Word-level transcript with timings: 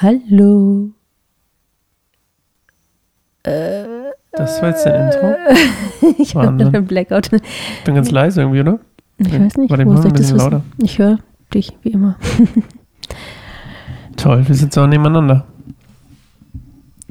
Hallo. 0.00 0.90
Das 3.42 4.62
war 4.62 4.68
jetzt 4.68 4.86
dein 4.86 5.06
Intro? 5.06 5.34
ich 6.22 6.36
habe 6.36 6.48
einen 6.48 6.86
Blackout. 6.86 7.32
Ich 7.32 7.84
bin 7.84 7.96
ganz 7.96 8.12
leise 8.12 8.42
irgendwie, 8.42 8.60
oder? 8.60 8.78
Ich 9.16 9.32
weiß 9.32 9.56
nicht, 9.56 9.70
Warte, 9.70 9.82
ich 9.82 9.88
wo 9.88 9.96
soll 9.96 10.06
ich 10.06 10.12
das 10.12 10.32
wissen? 10.32 10.62
Ich 10.80 11.00
höre 11.00 11.18
dich, 11.52 11.76
wie 11.82 11.88
immer. 11.90 12.16
Toll, 14.16 14.46
wir 14.46 14.54
sitzen 14.54 14.78
auch 14.78 14.86
nebeneinander. 14.86 15.46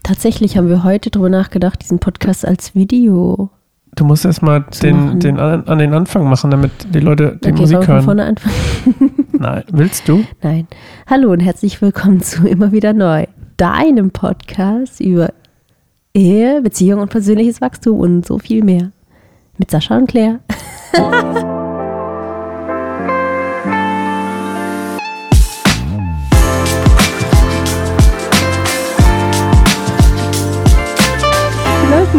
Tatsächlich 0.04 0.58
haben 0.58 0.70
wir 0.70 0.86
heute 0.86 1.10
drüber 1.10 1.30
nachgedacht, 1.30 1.82
diesen 1.82 2.00
Podcast 2.00 2.46
als 2.46 2.74
Video. 2.74 3.50
Du 3.98 4.06
musst 4.06 4.26
erstmal 4.26 4.64
den, 4.84 5.20
den 5.20 5.40
an, 5.40 5.66
an 5.66 5.80
den 5.80 5.92
Anfang 5.92 6.30
machen, 6.30 6.52
damit 6.52 6.72
die 6.94 7.00
Leute 7.00 7.40
die 7.44 7.50
Okay, 7.50 7.62
Musik 7.62 7.80
wir 7.80 7.84
von 7.84 7.94
hören. 7.96 8.04
vorne 8.06 8.24
anfangen? 8.26 9.26
Nein, 9.32 9.64
willst 9.72 10.08
du? 10.08 10.24
Nein. 10.44 10.68
Hallo 11.08 11.32
und 11.32 11.40
herzlich 11.40 11.82
willkommen 11.82 12.22
zu 12.22 12.48
Immer 12.48 12.72
wieder 12.72 12.94
neu, 12.94 13.26
deinem 13.58 14.12
Podcast 14.12 15.02
über 15.02 15.34
Ehe, 16.14 16.62
Beziehung 16.62 17.02
und 17.02 17.10
persönliches 17.10 17.60
Wachstum 17.60 18.00
und 18.00 18.24
so 18.24 18.38
viel 18.38 18.64
mehr. 18.64 18.92
Mit 19.58 19.72
Sascha 19.72 19.98
und 19.98 20.08
Claire. 20.08 20.42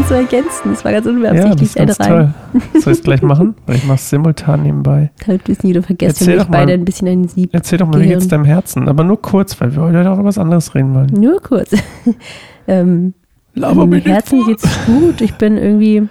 Zu 0.08 0.14
ergänzen, 0.14 0.70
das 0.70 0.84
war 0.86 0.92
ganz 0.92 1.04
Ja, 1.04 1.12
das 1.12 1.16
unbeabsichtigt. 1.16 1.62
ist 1.62 1.74
ganz 1.74 1.98
toll. 1.98 2.34
Soll 2.80 2.92
ich 2.94 2.98
es 2.98 3.02
gleich 3.02 3.20
machen? 3.32 3.54
Weil 3.66 3.76
ich 3.76 3.84
mache 3.84 3.96
es 3.96 4.08
simultan 4.08 4.62
nebenbei. 4.62 5.10
Damit 5.26 5.46
wir 5.46 5.52
es 5.52 5.62
nie 5.62 5.74
vergessen, 5.74 6.28
Erzähl 6.30 6.38
wir 6.38 6.44
beide 6.46 6.72
ein 6.72 6.86
bisschen 6.86 7.08
ein 7.08 7.28
Sieb. 7.28 7.50
Erzähl 7.52 7.78
doch 7.78 7.86
mal, 7.86 8.00
wie 8.00 8.08
geht's 8.08 8.26
deinem 8.26 8.46
Herzen? 8.46 8.88
Aber 8.88 9.04
nur 9.04 9.20
kurz, 9.20 9.60
weil 9.60 9.76
wir 9.76 9.82
heute 9.82 10.10
auch 10.10 10.14
über 10.14 10.28
was 10.28 10.38
anderes 10.38 10.74
reden 10.74 10.94
wollen. 10.94 11.08
Nur 11.12 11.42
kurz. 11.42 11.72
ähm, 12.66 13.12
Laber 13.54 13.86
nicht 13.86 14.06
Herzen 14.06 14.46
geht's 14.46 14.66
gut. 14.86 15.20
Ich 15.20 15.34
bin 15.34 15.58
irgendwie 15.58 16.08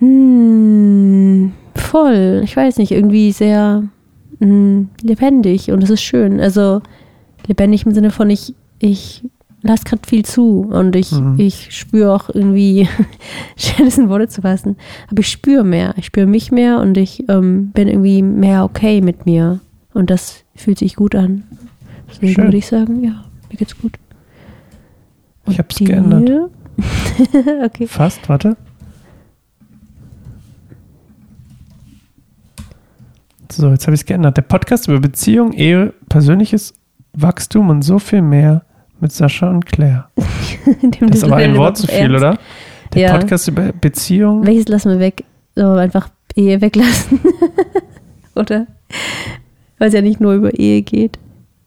hm, 0.00 1.52
voll. 1.74 2.42
Ich 2.44 2.54
weiß 2.54 2.76
nicht, 2.76 2.92
irgendwie 2.92 3.32
sehr 3.32 3.84
hm, 4.38 4.90
lebendig 5.02 5.70
und 5.70 5.82
es 5.82 5.88
ist 5.88 6.02
schön. 6.02 6.40
Also 6.40 6.82
lebendig 7.46 7.86
im 7.86 7.92
Sinne 7.92 8.10
von 8.10 8.28
ich, 8.28 8.54
ich 8.80 9.24
lasse 9.62 9.84
gerade 9.84 10.02
viel 10.06 10.24
zu 10.24 10.60
und 10.70 10.96
ich, 10.96 11.12
Mhm. 11.12 11.34
ich 11.38 11.76
spüre 11.76 12.12
auch 12.14 12.28
irgendwie, 12.32 12.88
schön 13.56 13.86
ist 13.86 13.98
in 13.98 14.08
Worte 14.08 14.28
zu 14.28 14.42
fassen, 14.42 14.76
aber 15.10 15.20
ich 15.20 15.28
spüre 15.28 15.64
mehr. 15.64 15.94
Ich 15.96 16.06
spüre 16.06 16.26
mich 16.26 16.50
mehr 16.50 16.80
und 16.80 16.96
ich 16.96 17.28
ähm, 17.28 17.70
bin 17.72 17.88
irgendwie 17.88 18.22
mehr 18.22 18.64
okay 18.64 19.00
mit 19.00 19.26
mir. 19.26 19.60
Und 19.92 20.10
das 20.10 20.44
fühlt 20.54 20.78
sich 20.78 20.94
gut 20.96 21.14
an. 21.14 21.42
Deswegen 22.08 22.34
Schön. 22.34 22.44
würde 22.44 22.56
ich 22.56 22.66
sagen, 22.66 23.02
ja, 23.02 23.24
mir 23.50 23.56
geht's 23.56 23.76
gut. 23.78 23.92
Ich 25.48 25.58
hab's 25.58 25.74
dir? 25.76 25.88
geändert. 25.88 26.50
okay. 27.64 27.86
Fast, 27.86 28.28
warte. 28.28 28.56
So, 33.50 33.68
jetzt 33.70 33.86
habe 33.86 33.94
ich 33.94 34.02
es 34.02 34.06
geändert. 34.06 34.36
Der 34.36 34.42
Podcast 34.42 34.86
über 34.88 35.00
Beziehung, 35.00 35.52
Ehe, 35.52 35.92
persönliches 36.08 36.72
Wachstum 37.12 37.68
und 37.68 37.82
so 37.82 37.98
viel 37.98 38.22
mehr 38.22 38.64
mit 39.00 39.12
Sascha 39.12 39.48
und 39.48 39.66
Claire. 39.66 40.06
Das 41.00 41.10
ist 41.18 41.24
aber 41.24 41.36
ein 41.36 41.56
Wort 41.56 41.76
zu 41.76 41.86
viel, 41.86 42.14
oder? 42.14 42.38
Der 42.94 43.02
Ja. 43.02 43.18
Podcast 43.18 43.48
über 43.48 43.72
Beziehung. 43.72 44.46
Welches 44.46 44.68
lassen 44.68 44.90
wir 44.92 44.98
weg? 44.98 45.24
So, 45.56 45.72
einfach 45.72 46.08
Ehe 46.36 46.60
weglassen. 46.60 47.20
oder? 48.34 48.66
Weil 49.78 49.88
es 49.88 49.94
ja 49.94 50.02
nicht 50.02 50.20
nur 50.20 50.34
über 50.34 50.58
Ehe 50.58 50.82
geht. 50.82 51.18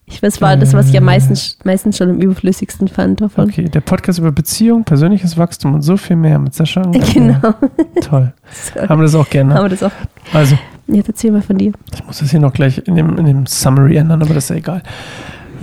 Ich, 0.06 0.20
das 0.20 0.42
war 0.42 0.58
das, 0.58 0.74
was 0.74 0.90
ich 0.90 0.98
am 0.98 1.06
meisten, 1.06 1.34
meistens 1.64 1.98
schon 1.98 2.10
am 2.10 2.20
überflüssigsten 2.20 2.88
fand 2.90 3.22
davon. 3.22 3.46
Okay, 3.50 3.70
der 3.70 3.80
Podcast 3.82 4.20
über 4.20 4.32
Beziehung, 4.34 4.84
persönliches 4.84 5.38
Wachstum 5.38 5.74
und 5.76 5.82
so 5.82 5.96
viel 5.98 6.18
mehr 6.18 6.38
mit 6.40 6.54
Sascha 6.54 6.82
und 6.82 6.92
Claire. 7.02 7.40
Genau. 7.42 7.54
Toll. 8.02 8.34
So, 8.52 8.82
Haben 8.82 9.00
wir 9.00 9.04
das 9.06 9.16
auch 9.16 9.22
haben 9.26 9.30
gerne. 9.32 9.56
wir 9.56 9.70
das 9.70 9.82
auch. 9.84 9.92
Also, 10.34 10.58
Jetzt 10.88 11.08
erzähl 11.08 11.32
mal 11.32 11.42
von 11.42 11.58
dir. 11.58 11.72
ich 11.96 12.06
muss 12.06 12.20
das 12.20 12.32
hier 12.32 12.42
noch 12.42 12.52
gleich 12.54 12.80
in 12.86 12.96
dem, 12.96 13.18
in 13.18 13.26
dem 13.26 13.46
Summary 13.46 13.96
ändern, 13.96 14.22
aber 14.22 14.34
das 14.34 14.44
ist 14.46 14.50
ja 14.50 14.58
egal. 14.58 14.84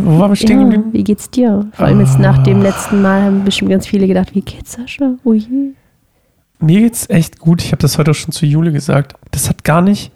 Wo 0.05 0.19
waren 0.19 0.31
wir 0.31 0.37
stehen 0.37 0.71
Ja, 0.73 0.83
wie 0.93 1.05
geht's 1.05 1.31
dir? 1.31 1.69
Vor 1.73 1.87
allem 1.87 2.01
jetzt 2.01 2.19
nach 2.19 2.39
dem 2.43 2.61
Ah. 2.61 2.63
letzten 2.65 3.03
Mal 3.03 3.23
haben 3.23 3.45
bestimmt 3.45 3.71
ganz 3.71 3.87
viele 3.87 4.07
gedacht, 4.07 4.35
wie 4.35 4.41
geht's 4.43 4.73
Sascha? 4.73 5.15
Oh 5.25 5.33
je. 5.33 5.73
Mir 6.59 6.81
geht's 6.81 7.09
echt 7.09 7.39
gut. 7.39 7.63
Ich 7.63 7.73
habe 7.73 7.81
das 7.83 7.97
heute 7.99 8.11
auch 8.11 8.15
schon 8.15 8.33
zu 8.33 8.45
Jule 8.47 8.73
gesagt. 8.73 9.15
Das 9.31 9.49
hat 9.49 9.65
gar 9.65 9.81
nicht. 9.83 10.13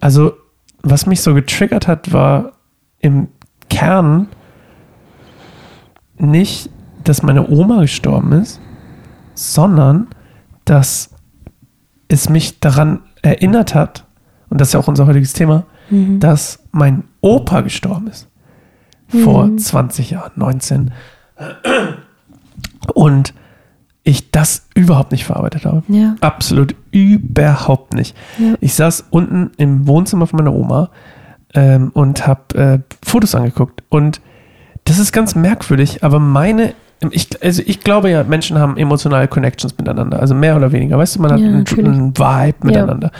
Also, 0.00 0.32
was 0.82 1.06
mich 1.06 1.20
so 1.22 1.34
getriggert 1.34 1.86
hat, 1.88 2.12
war 2.12 2.52
im 3.00 3.28
Kern 3.70 4.28
nicht, 6.18 6.70
dass 7.04 7.22
meine 7.22 7.48
Oma 7.48 7.80
gestorben 7.82 8.32
ist, 8.32 8.60
sondern 9.34 10.08
dass 10.64 11.10
es 12.08 12.28
mich 12.28 12.60
daran 12.60 13.00
erinnert 13.22 13.74
hat, 13.74 14.04
und 14.50 14.60
das 14.60 14.68
ist 14.68 14.74
ja 14.74 14.80
auch 14.80 14.88
unser 14.88 15.06
heutiges 15.06 15.32
Thema, 15.32 15.64
Mhm. 15.90 16.20
dass 16.20 16.61
mein 16.72 17.04
Opa 17.20 17.60
gestorben 17.60 18.08
ist. 18.08 18.28
Vor 19.08 19.46
Mhm. 19.46 19.58
20 19.58 20.10
Jahren, 20.10 20.32
19. 20.36 20.90
Und 22.94 23.34
ich 24.04 24.30
das 24.32 24.66
überhaupt 24.74 25.12
nicht 25.12 25.24
verarbeitet 25.24 25.64
habe. 25.64 25.82
Ja. 25.88 26.16
Absolut 26.20 26.74
überhaupt 26.90 27.94
nicht. 27.94 28.16
Ja. 28.38 28.54
Ich 28.60 28.74
saß 28.74 29.06
unten 29.10 29.52
im 29.58 29.86
Wohnzimmer 29.86 30.26
von 30.26 30.38
meiner 30.38 30.52
Oma 30.54 30.90
ähm, 31.54 31.90
und 31.94 32.26
habe 32.26 32.54
äh, 32.58 32.78
Fotos 33.06 33.34
angeguckt. 33.34 33.84
Und 33.90 34.20
das 34.84 34.98
ist 34.98 35.12
ganz 35.12 35.36
merkwürdig, 35.36 36.02
aber 36.02 36.18
meine, 36.18 36.74
ich, 37.12 37.28
also 37.42 37.62
ich 37.64 37.80
glaube 37.80 38.10
ja, 38.10 38.24
Menschen 38.24 38.58
haben 38.58 38.76
emotionale 38.76 39.28
Connections 39.28 39.76
miteinander, 39.78 40.18
also 40.18 40.34
mehr 40.34 40.56
oder 40.56 40.72
weniger. 40.72 40.98
Weißt 40.98 41.16
du, 41.16 41.22
man 41.22 41.32
hat 41.32 41.38
Ja, 41.40 41.46
einen, 41.46 41.66
einen 41.68 42.18
Vibe 42.18 42.66
miteinander. 42.66 43.12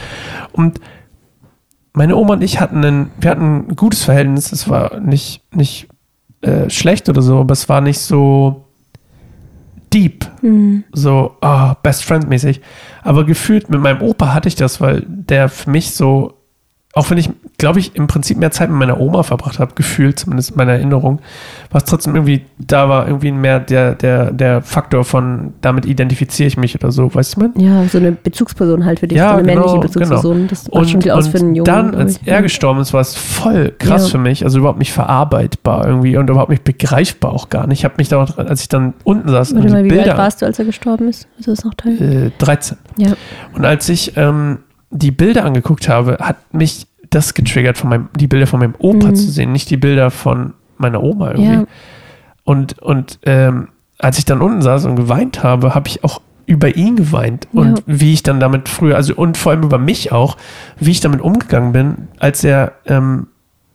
Und 0.51 0.81
meine 1.93 2.17
Oma 2.17 2.35
und 2.35 2.43
ich 2.43 2.61
hatten 2.61 2.85
ein, 2.85 3.11
wir 3.21 3.31
hatten 3.31 3.67
ein 3.69 3.77
gutes 3.77 4.05
Verhältnis. 4.05 4.53
Es 4.53 4.69
war 4.69 5.01
nicht, 5.01 5.43
nicht 5.55 5.89
äh, 6.41 6.69
schlecht 6.71 7.09
oder 7.09 7.23
so, 7.23 7.41
aber 7.41 7.53
es 7.53 7.69
war 7.69 7.81
nicht 7.81 8.01
so 8.01 8.65
deep 9.93 10.27
Mhm. 10.43 10.85
so 10.93 11.37
ah, 11.41 11.75
Best 11.83 12.05
Friend 12.05 12.29
mäßig. 12.29 12.61
Aber 13.03 13.25
gefühlt 13.25 13.71
mit 13.71 13.81
meinem 13.81 14.03
Opa 14.03 14.35
hatte 14.35 14.49
ich 14.49 14.57
das, 14.57 14.81
weil 14.81 15.05
der 15.07 15.49
für 15.49 15.71
mich 15.71 15.93
so, 15.93 16.35
auch 16.95 17.09
wenn 17.11 17.17
ich, 17.17 17.31
glaube 17.57 17.79
ich, 17.79 17.97
im 17.97 18.07
Prinzip 18.07 18.37
mehr 18.37 18.51
Zeit 18.51 18.69
mit 18.69 18.79
meiner 18.79 19.01
Oma 19.01 19.23
verbracht 19.23 19.59
habe, 19.59 19.73
gefühlt, 19.75 20.19
zumindest 20.19 20.51
in 20.51 20.57
meiner 20.59 20.73
Erinnerung, 20.73 21.21
war 21.71 21.79
es 21.81 21.85
trotzdem 21.87 22.15
irgendwie, 22.15 22.43
da 22.59 22.87
war 22.91 23.07
irgendwie 23.07 23.33
mehr 23.33 23.61
der, 23.61 23.95
der, 23.95 24.31
der 24.31 24.61
Faktor 24.61 25.05
von, 25.05 25.55
damit 25.63 25.87
identifiziere 25.87 26.49
ich 26.49 26.59
mich 26.59 26.75
oder 26.75 26.93
so, 26.93 27.15
weißt 27.15 27.37
du, 27.37 27.41
man? 27.41 27.53
Ja, 27.57 27.85
so 27.87 27.97
eine 27.97 28.13
Bezugsperson 28.13 28.85
halt 28.85 29.01
für 29.01 29.09
dich, 29.09 29.17
Ja, 29.17 29.31
so 29.31 29.39
eine 29.39 29.49
genau, 29.49 29.61
männliche 29.63 29.81
Bezugsperson. 29.81 30.49
Das 30.49 30.65
macht 30.65 30.73
Und, 30.75 30.91
schon 30.91 31.01
viel 31.01 31.13
aus 31.13 31.29
für 31.29 31.39
einen 31.39 31.55
Jungen. 31.55 31.65
dann, 31.65 31.95
als 31.95 32.19
ich. 32.21 32.29
er 32.29 32.43
gestorben 32.43 32.81
ist, 32.81 32.93
war 32.93 33.01
es 33.01 33.15
voll 33.15 33.73
krass 33.79 34.05
Ja. 34.05 34.11
für 34.11 34.19
mich, 34.19 34.45
also 34.45 34.59
überhaupt 34.59 34.79
nicht 34.79 34.93
verarbeitbar 34.93 35.87
irgendwie 35.87 36.19
und 36.19 36.29
überhaupt 36.29 36.51
nicht 36.51 36.65
begreifbar 36.65 37.33
auch 37.33 37.49
gar 37.49 37.67
nicht. 37.67 37.79
Ich 37.79 37.85
habe 37.87 37.95
mich 37.97 38.09
da, 38.11 38.23
als 38.37 38.61
ich 38.61 38.69
dann 38.69 38.93
unten 39.05 39.31
saß 39.31 39.55
Warte 39.55 39.67
und 39.67 39.73
mal, 39.73 39.85
wie 39.85 39.91
alt 39.93 40.05
Bilder, 40.05 40.19
warst 40.19 40.43
du, 40.43 40.47
als 40.47 40.59
er 40.59 40.67
gestorben 40.67 41.09
ist? 41.09 41.27
Ist 41.39 41.49
das 41.49 41.65
noch 41.65 41.73
Teil? 41.75 42.27
äh, 42.27 42.31
13. 42.37 42.77
Ja. 42.99 43.13
Und 43.55 43.65
als 43.65 43.89
ich 43.89 44.15
ähm, 44.19 44.59
die 44.93 45.11
Bilder 45.11 45.45
angeguckt 45.45 45.89
habe, 45.89 46.19
hat 46.21 46.55
mich 46.55 46.87
das 47.11 47.35
getriggert, 47.35 47.77
von 47.79 47.91
meinem, 47.91 48.09
die 48.19 48.27
Bilder 48.29 48.47
von 48.47 48.61
meinem 48.61 48.75
Opa 48.79 49.09
Mhm. 49.09 49.15
zu 49.17 49.31
sehen, 49.31 49.53
nicht 49.53 49.69
die 49.71 49.77
Bilder 49.77 50.11
von 50.11 50.53
meiner 50.79 51.03
Oma 51.03 51.31
irgendwie. 51.33 51.53
Ja. 51.53 51.65
Und, 52.45 52.79
und 52.81 53.19
ähm, 53.25 53.69
als 53.99 54.19
ich 54.19 54.25
dann 54.25 54.41
unten 54.41 54.63
saß 54.63 54.85
und 54.87 54.97
geweint 54.97 55.43
habe, 55.43 55.75
habe 55.75 55.89
ich 55.89 56.05
auch 56.05 56.21
über 56.47 56.75
ihn 56.77 56.97
geweint 56.97 57.47
und 57.53 57.79
Ja. 57.79 57.85
wie 57.87 58.13
ich 58.13 58.23
dann 58.23 58.41
damit 58.41 58.69
früher, 58.69 58.97
also 58.97 59.15
und 59.15 59.37
vor 59.37 59.53
allem 59.53 59.63
über 59.63 59.79
mich 59.79 60.11
auch, 60.13 60.37
wie 60.79 60.91
ich 60.91 61.01
damit 61.01 61.21
umgegangen 61.21 61.73
bin, 61.73 62.09
als 62.19 62.43
er 62.43 62.73
ähm, 62.87 63.29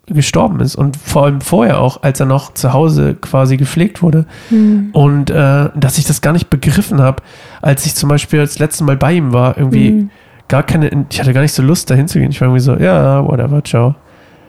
gestorben 0.08 0.60
ist 0.62 0.76
und 0.76 0.96
vor 0.98 1.26
allem 1.26 1.42
vorher 1.42 1.80
auch, 1.80 2.02
als 2.04 2.20
er 2.20 2.26
noch 2.26 2.54
zu 2.54 2.74
Hause 2.74 3.16
quasi 3.16 3.58
gepflegt 3.58 4.02
wurde 4.02 4.26
Mhm. 4.50 4.90
und 4.94 5.30
äh, 5.30 5.70
dass 5.76 5.98
ich 5.98 6.06
das 6.06 6.22
gar 6.22 6.34
nicht 6.34 6.50
begriffen 6.50 7.02
habe, 7.02 7.24
als 7.62 7.86
ich 7.86 7.96
zum 7.96 8.10
Beispiel 8.10 8.40
das 8.40 8.58
letzte 8.60 8.84
Mal 8.84 8.98
bei 8.98 9.14
ihm 9.14 9.32
war, 9.34 9.58
irgendwie 9.58 9.92
Mhm. 9.92 10.10
Gar 10.48 10.64
keine, 10.64 10.90
ich 11.10 11.20
hatte 11.20 11.34
gar 11.34 11.42
nicht 11.42 11.54
so 11.54 11.62
Lust, 11.64 11.90
dahin 11.90 12.08
zu 12.08 12.20
gehen. 12.20 12.32
Ich 12.32 12.40
war 12.42 12.48
irgendwie 12.48 12.62
so, 12.64 12.76
ja, 12.76 13.26
whatever, 13.26 13.64
ciao. 13.64 13.96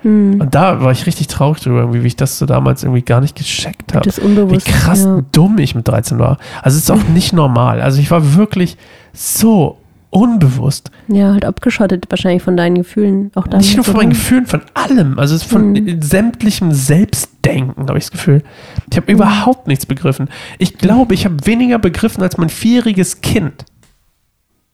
Mhm. 0.04 0.40
Und 0.40 0.54
da 0.54 0.80
war 0.82 0.92
ich 0.92 1.06
richtig 1.06 1.26
traurig 1.26 1.60
drüber, 1.62 1.92
wie 1.92 1.98
ich 2.06 2.14
das 2.16 2.38
so 2.38 2.46
damals 2.46 2.84
irgendwie 2.84 3.02
gar 3.02 3.20
nicht 3.20 3.36
gescheckt 3.36 3.94
habe. 3.94 4.04
Das 4.04 4.20
Wie 4.22 4.58
krass 4.58 5.04
Ja. 5.04 5.20
dumm 5.32 5.58
ich 5.58 5.74
mit 5.74 5.88
13 5.88 6.18
war. 6.20 6.38
Also 6.62 6.76
es 6.76 6.84
ist 6.84 6.90
auch 6.90 7.08
nicht 7.08 7.32
normal. 7.32 7.80
Also 7.80 8.00
ich 8.00 8.10
war 8.10 8.34
wirklich 8.36 8.76
so 9.12 9.78
unbewusst. 10.10 10.90
ja, 11.08 11.32
halt 11.32 11.44
abgeschottet 11.44 12.06
wahrscheinlich 12.08 12.42
von 12.42 12.56
deinen 12.56 12.76
Gefühlen. 12.76 13.30
Auch 13.34 13.46
nicht 13.46 13.76
nur 13.76 13.84
von 13.84 13.96
meinen? 13.96 14.10
Gefühlen, 14.10 14.46
von 14.46 14.62
allem. 14.72 15.18
Also 15.18 15.36
von 15.38 15.72
Mhm. 15.72 16.00
sämtlichem 16.00 16.72
Selbstdenken, 16.72 17.86
habe 17.88 17.98
ich 17.98 18.04
das 18.04 18.12
Gefühl. 18.12 18.42
Ich 18.90 18.96
habe 18.96 19.06
Mhm. 19.12 19.18
überhaupt 19.18 19.66
nichts 19.68 19.84
begriffen. 19.84 20.28
Ich 20.58 20.78
glaube, 20.78 21.12
ich 21.12 21.24
habe 21.26 21.34
weniger 21.44 21.78
begriffen 21.78 22.22
als 22.22 22.38
mein 22.38 22.48
vierjähriges 22.48 23.20
Kind. 23.20 23.64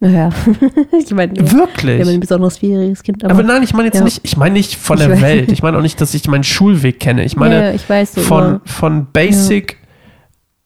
Naja, 0.05 0.29
ich 0.99 1.11
meine, 1.15 1.33
ja, 1.35 1.51
Wirklich. 1.51 1.99
wir 1.99 2.05
haben 2.05 2.13
ein 2.15 2.21
besonders 2.21 2.59
schwieriges 2.59 3.03
Kind. 3.03 3.25
aber, 3.25 3.43
nein, 3.43 3.63
ich 3.63 3.73
meine 3.73 3.87
jetzt 3.87 3.97
ja. 3.99 4.05
nicht, 4.05 4.21
ich 4.23 4.37
meine 4.37 4.53
nicht 4.53 4.77
von 4.77 4.99
Ich 4.99 5.05
der 5.05 5.13
weiß. 5.15 5.23
Welt. 5.23 5.51
Ich 5.53 5.63
meine 5.63 5.79
auch 5.79 5.83
nicht, 5.83 5.99
dass 5.99 6.13
ich 6.13 6.29
meinen 6.29 6.45
Schulweg 6.45 7.01
kenne. 7.01 7.25
Ich 7.25 7.37
meine 7.37 7.55
ja, 7.69 7.73
ich 7.73 7.89
weiß 7.89 8.13
so, 8.17 8.21
von, 8.21 8.45
aber- 8.45 8.61
von 8.67 9.07
Basic 9.13 9.79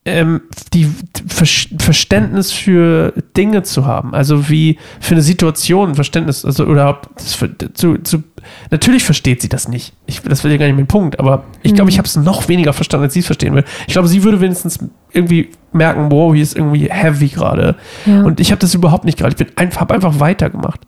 ähm, 0.05 0.41
die 0.73 0.89
Ver 1.29 1.47
Verständnis 1.79 2.51
für 2.51 3.13
Dinge 3.37 3.63
zu 3.63 3.87
haben. 3.87 4.13
Also 4.13 4.49
wie 4.49 4.79
für 5.01 5.15
eine 5.15 5.23
Situation 5.23 5.95
Verständnis, 5.95 6.45
also 6.45 6.65
für- 6.67 7.57
zu, 7.75 7.99
zu, 7.99 8.25
natürlich 8.71 9.05
versteht 9.05 9.43
sie 9.43 9.49
das 9.49 9.69
nicht. 9.69 9.93
Ich, 10.07 10.21
das 10.23 10.45
will 10.45 10.51
ja 10.51 10.57
gar 10.57 10.67
nicht 10.67 10.77
mein 10.77 10.87
Punkt, 10.87 11.19
aber 11.19 11.45
ich 11.63 11.75
glaube, 11.75 11.85
Mhm. 11.85 11.89
ich 11.91 11.99
habe 11.99 12.07
es 12.07 12.17
noch 12.17 12.49
weniger 12.49 12.73
verstanden, 12.73 13.05
als 13.05 13.15
sie 13.15 13.21
es 13.21 13.27
verstehen 13.27 13.55
will. 13.55 13.65
Ich 13.87 13.93
glaube, 13.93 14.09
sie 14.09 14.23
würde 14.25 14.41
wenigstens 14.41 14.79
irgendwie 15.13 15.51
merken, 15.73 16.11
wow, 16.11 16.33
hier 16.35 16.43
ist 16.43 16.57
irgendwie 16.57 16.89
heavy 16.91 17.29
gerade. 17.29 17.77
Ja. 18.07 18.23
Und 18.23 18.41
ich 18.41 18.51
habe 18.51 18.59
das 18.61 18.75
überhaupt 18.75 19.05
nicht 19.05 19.19
gerade. 19.19 19.31
Ich 19.33 19.37
bin 19.37 19.49
einfach, 19.57 19.81
habe 19.81 19.95
einfach 19.95 20.21
weitergemacht. 20.21 20.81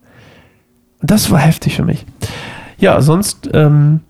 Und 1.00 1.10
das 1.10 1.30
war 1.30 1.38
heftig 1.38 1.76
für 1.76 1.84
mich. 1.84 2.04
Ja, 2.78 3.00
sonst, 3.00 3.48
ähm, 3.52 4.00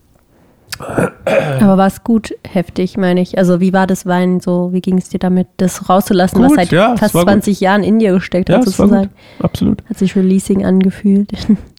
Aber 1.61 1.77
war 1.77 1.87
es 1.87 2.05
gut 2.05 2.35
heftig, 2.49 2.97
meine 2.97 3.21
ich? 3.21 3.37
Also 3.37 3.61
wie 3.61 3.73
war 3.73 3.87
das 3.87 4.07
Weinen 4.07 4.41
so? 4.41 4.73
Wie 4.73 4.81
ging 4.81 4.97
es 4.97 5.09
dir 5.11 5.19
damit, 5.19 5.49
das 5.59 5.89
rauszulassen, 5.91 6.41
was 6.41 6.49
Gut, 6.49 6.57
seit 6.57 6.73
ja, 6.73 6.97
fast 6.97 7.15
war 7.15 7.23
gut. 7.25 7.33
20 7.33 7.61
Jahren 7.61 7.83
in 7.83 7.99
dir 7.99 8.13
gesteckt 8.13 8.49
ja, 8.49 8.57
hat, 8.57 8.67
war 8.67 8.73
sozusagen? 8.73 9.11
Absolut. 9.41 9.83
Hat 9.91 9.99
sich 9.99 10.17
releasing 10.17 10.65
angefühlt. 10.65 11.31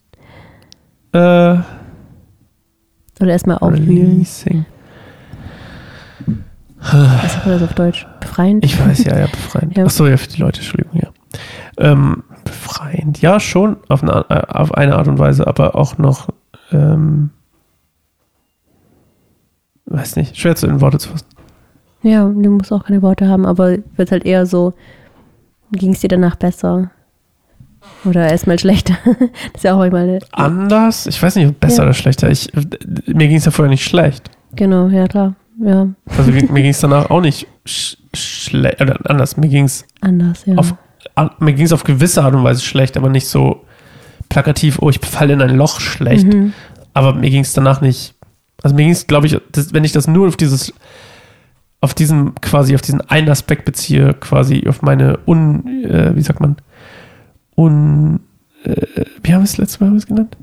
Äh, 1.13 1.57
Oder 3.19 3.31
erstmal 3.31 3.57
aufwühlen. 3.57 3.87
Releasing. 3.87 4.65
Was 6.79 7.33
sagt 7.33 7.45
man 7.45 7.59
das 7.59 7.69
auf 7.69 7.75
Deutsch? 7.75 8.07
Befreiend? 8.19 8.65
Ich 8.65 8.79
weiß, 8.79 9.03
ja, 9.03 9.19
ja, 9.19 9.27
befreiend. 9.27 9.77
Ja. 9.77 9.85
Achso, 9.85 10.07
ja, 10.07 10.17
für 10.17 10.27
die 10.27 10.41
Leute, 10.41 10.59
Entschuldigung, 10.59 10.99
ja. 10.99 11.09
Ähm, 11.77 12.23
befreiend, 12.43 13.21
ja, 13.21 13.39
schon, 13.39 13.77
auf 13.87 14.01
eine, 14.01 14.25
äh, 14.29 14.41
auf 14.47 14.73
eine 14.73 14.95
Art 14.95 15.07
und 15.07 15.19
Weise, 15.19 15.45
aber 15.45 15.75
auch 15.75 15.97
noch, 15.99 16.29
ähm, 16.71 17.29
weiß 19.85 20.15
nicht, 20.15 20.37
schwer 20.37 20.55
zu 20.55 20.65
in 20.67 20.81
Worte 20.81 20.97
zu 20.97 21.09
fassen. 21.09 21.27
Ja, 22.01 22.23
du 22.27 22.49
musst 22.49 22.73
auch 22.73 22.85
keine 22.85 23.03
Worte 23.03 23.27
haben, 23.27 23.45
aber 23.45 23.77
wird 23.95 24.11
halt 24.11 24.25
eher 24.25 24.47
so, 24.47 24.73
ging 25.71 25.91
es 25.93 25.99
dir 25.99 26.07
danach 26.07 26.35
besser? 26.35 26.89
Oder 28.05 28.29
erstmal 28.29 28.59
schlechter? 28.59 28.95
das 29.05 29.15
ist 29.55 29.63
ja 29.63 29.73
auch 29.73 29.79
manchmal, 29.79 30.03
eine- 30.03 30.19
Anders, 30.31 31.07
ich 31.07 31.21
weiß 31.21 31.35
nicht, 31.35 31.47
ob 31.47 31.59
besser 31.59 31.77
Ja. 31.79 31.83
oder 31.83 31.93
schlechter. 31.93 32.29
Ich, 32.29 32.49
mir 33.07 33.27
ging 33.27 33.37
es 33.37 33.45
ja 33.45 33.51
vorher 33.51 33.69
nicht 33.69 33.83
schlecht. 33.83 34.29
genau, 34.55 34.87
ja 34.87 35.07
klar, 35.07 35.35
ja, 35.63 35.87
Also 36.17 36.31
mir 36.31 36.41
ging 36.47 36.69
es 36.71 36.79
danach 36.79 37.09
auch 37.09 37.21
nicht 37.21 37.47
sch 37.65 37.97
schlecht, 38.13 38.81
oder 38.81 38.99
anders, 39.09 39.37
mir 39.37 39.47
ging 39.47 39.65
es 39.65 39.85
anders, 40.01 40.45
ja. 40.45 40.55
auf, 40.55 40.73
mir 41.39 41.53
ging 41.53 41.65
es 41.65 41.71
auf 41.71 41.83
gewisse 41.83 42.23
Art 42.23 42.33
und 42.35 42.43
Weise 42.43 42.61
schlecht, 42.61 42.97
aber 42.97 43.09
nicht 43.09 43.27
so 43.27 43.63
plakativ, 44.29 44.79
oh, 44.81 44.89
ich 44.89 44.99
falle 44.99 45.33
in 45.33 45.41
ein 45.41 45.55
Loch 45.55 45.79
schlecht. 45.79 46.27
Mhm. 46.33 46.53
Aber 46.93 47.13
mir 47.13 47.29
ging 47.29 47.41
es 47.41 47.53
danach 47.53 47.79
nicht. 47.81 48.15
Also 48.63 48.75
mir 48.75 48.83
ging 48.83 48.91
es, 48.91 49.07
glaube 49.07 49.27
ich, 49.27 49.37
das, 49.53 49.73
wenn 49.73 49.83
ich 49.85 49.91
das 49.93 50.07
nur 50.07 50.27
auf 50.27 50.35
dieses, 50.37 50.73
auf 51.79 51.93
diesen, 51.93 52.35
quasi 52.35 52.75
auf 52.75 52.81
diesen 52.81 53.01
einen 53.09 53.29
Aspekt 53.29 53.65
beziehe, 53.65 54.13
quasi 54.13 54.65
auf 54.67 54.81
meine 54.81 55.19
un, 55.25 55.83
äh, 55.85 56.15
wie 56.15 56.21
sagt 56.21 56.39
man, 56.41 56.57
un, 57.55 58.19
äh, 58.63 58.85
wie 59.23 59.33
haben 59.33 59.41
wir 59.41 59.45
es 59.45 59.57
letztes 59.57 59.79
Mal 59.79 59.95
es 59.95 60.07
genannt? 60.07 60.37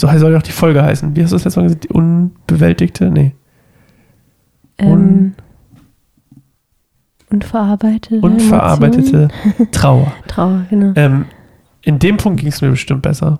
So 0.00 0.08
soll 0.18 0.32
ja 0.32 0.38
auch 0.38 0.42
die 0.42 0.52
Folge 0.52 0.82
heißen. 0.82 1.16
Wie 1.16 1.22
hast 1.22 1.30
du 1.30 1.36
das 1.36 1.44
letzte 1.44 1.60
Mal 1.60 1.64
gesagt? 1.64 1.84
Die 1.84 1.88
unbewältigte? 1.88 3.10
Nee. 3.10 3.34
Ähm, 4.78 5.34
unverarbeitete 7.30 8.20
Unverarbeitete 8.20 9.28
Trauer. 9.72 9.98
Emotionen. 9.98 10.12
Trauer, 10.28 10.66
genau. 10.68 10.92
Ähm, 10.96 11.24
in 11.82 11.98
dem 11.98 12.16
Punkt 12.18 12.40
ging 12.40 12.48
es 12.48 12.60
mir 12.60 12.70
bestimmt 12.70 13.02
besser. 13.02 13.38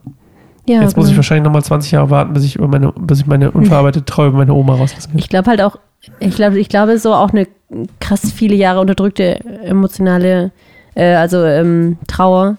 Ja, 0.68 0.80
Jetzt 0.80 0.96
muss 0.96 1.06
ich 1.06 1.10
genau. 1.10 1.18
wahrscheinlich 1.18 1.44
nochmal 1.44 1.62
20 1.62 1.92
Jahre 1.92 2.10
warten, 2.10 2.32
bis 2.32 2.44
ich, 2.44 2.56
über 2.56 2.68
meine, 2.68 2.92
bis 2.92 3.20
ich 3.20 3.26
meine 3.26 3.50
unverarbeitete 3.50 4.04
Trauer 4.06 4.28
über 4.28 4.38
meine 4.38 4.54
Oma 4.54 4.74
rauslassen 4.74 5.10
kann. 5.10 5.18
Ich 5.18 5.28
glaube 5.28 5.50
halt 5.50 5.60
auch, 5.60 5.78
ich 6.18 6.34
glaube, 6.34 6.58
ich 6.58 6.68
glaube 6.68 6.98
so 6.98 7.14
auch 7.14 7.30
eine 7.30 7.46
krass 8.00 8.32
viele 8.32 8.56
Jahre 8.56 8.80
unterdrückte 8.80 9.44
emotionale, 9.64 10.50
äh, 10.94 11.14
also 11.14 11.44
ähm, 11.44 11.98
Trauer, 12.08 12.56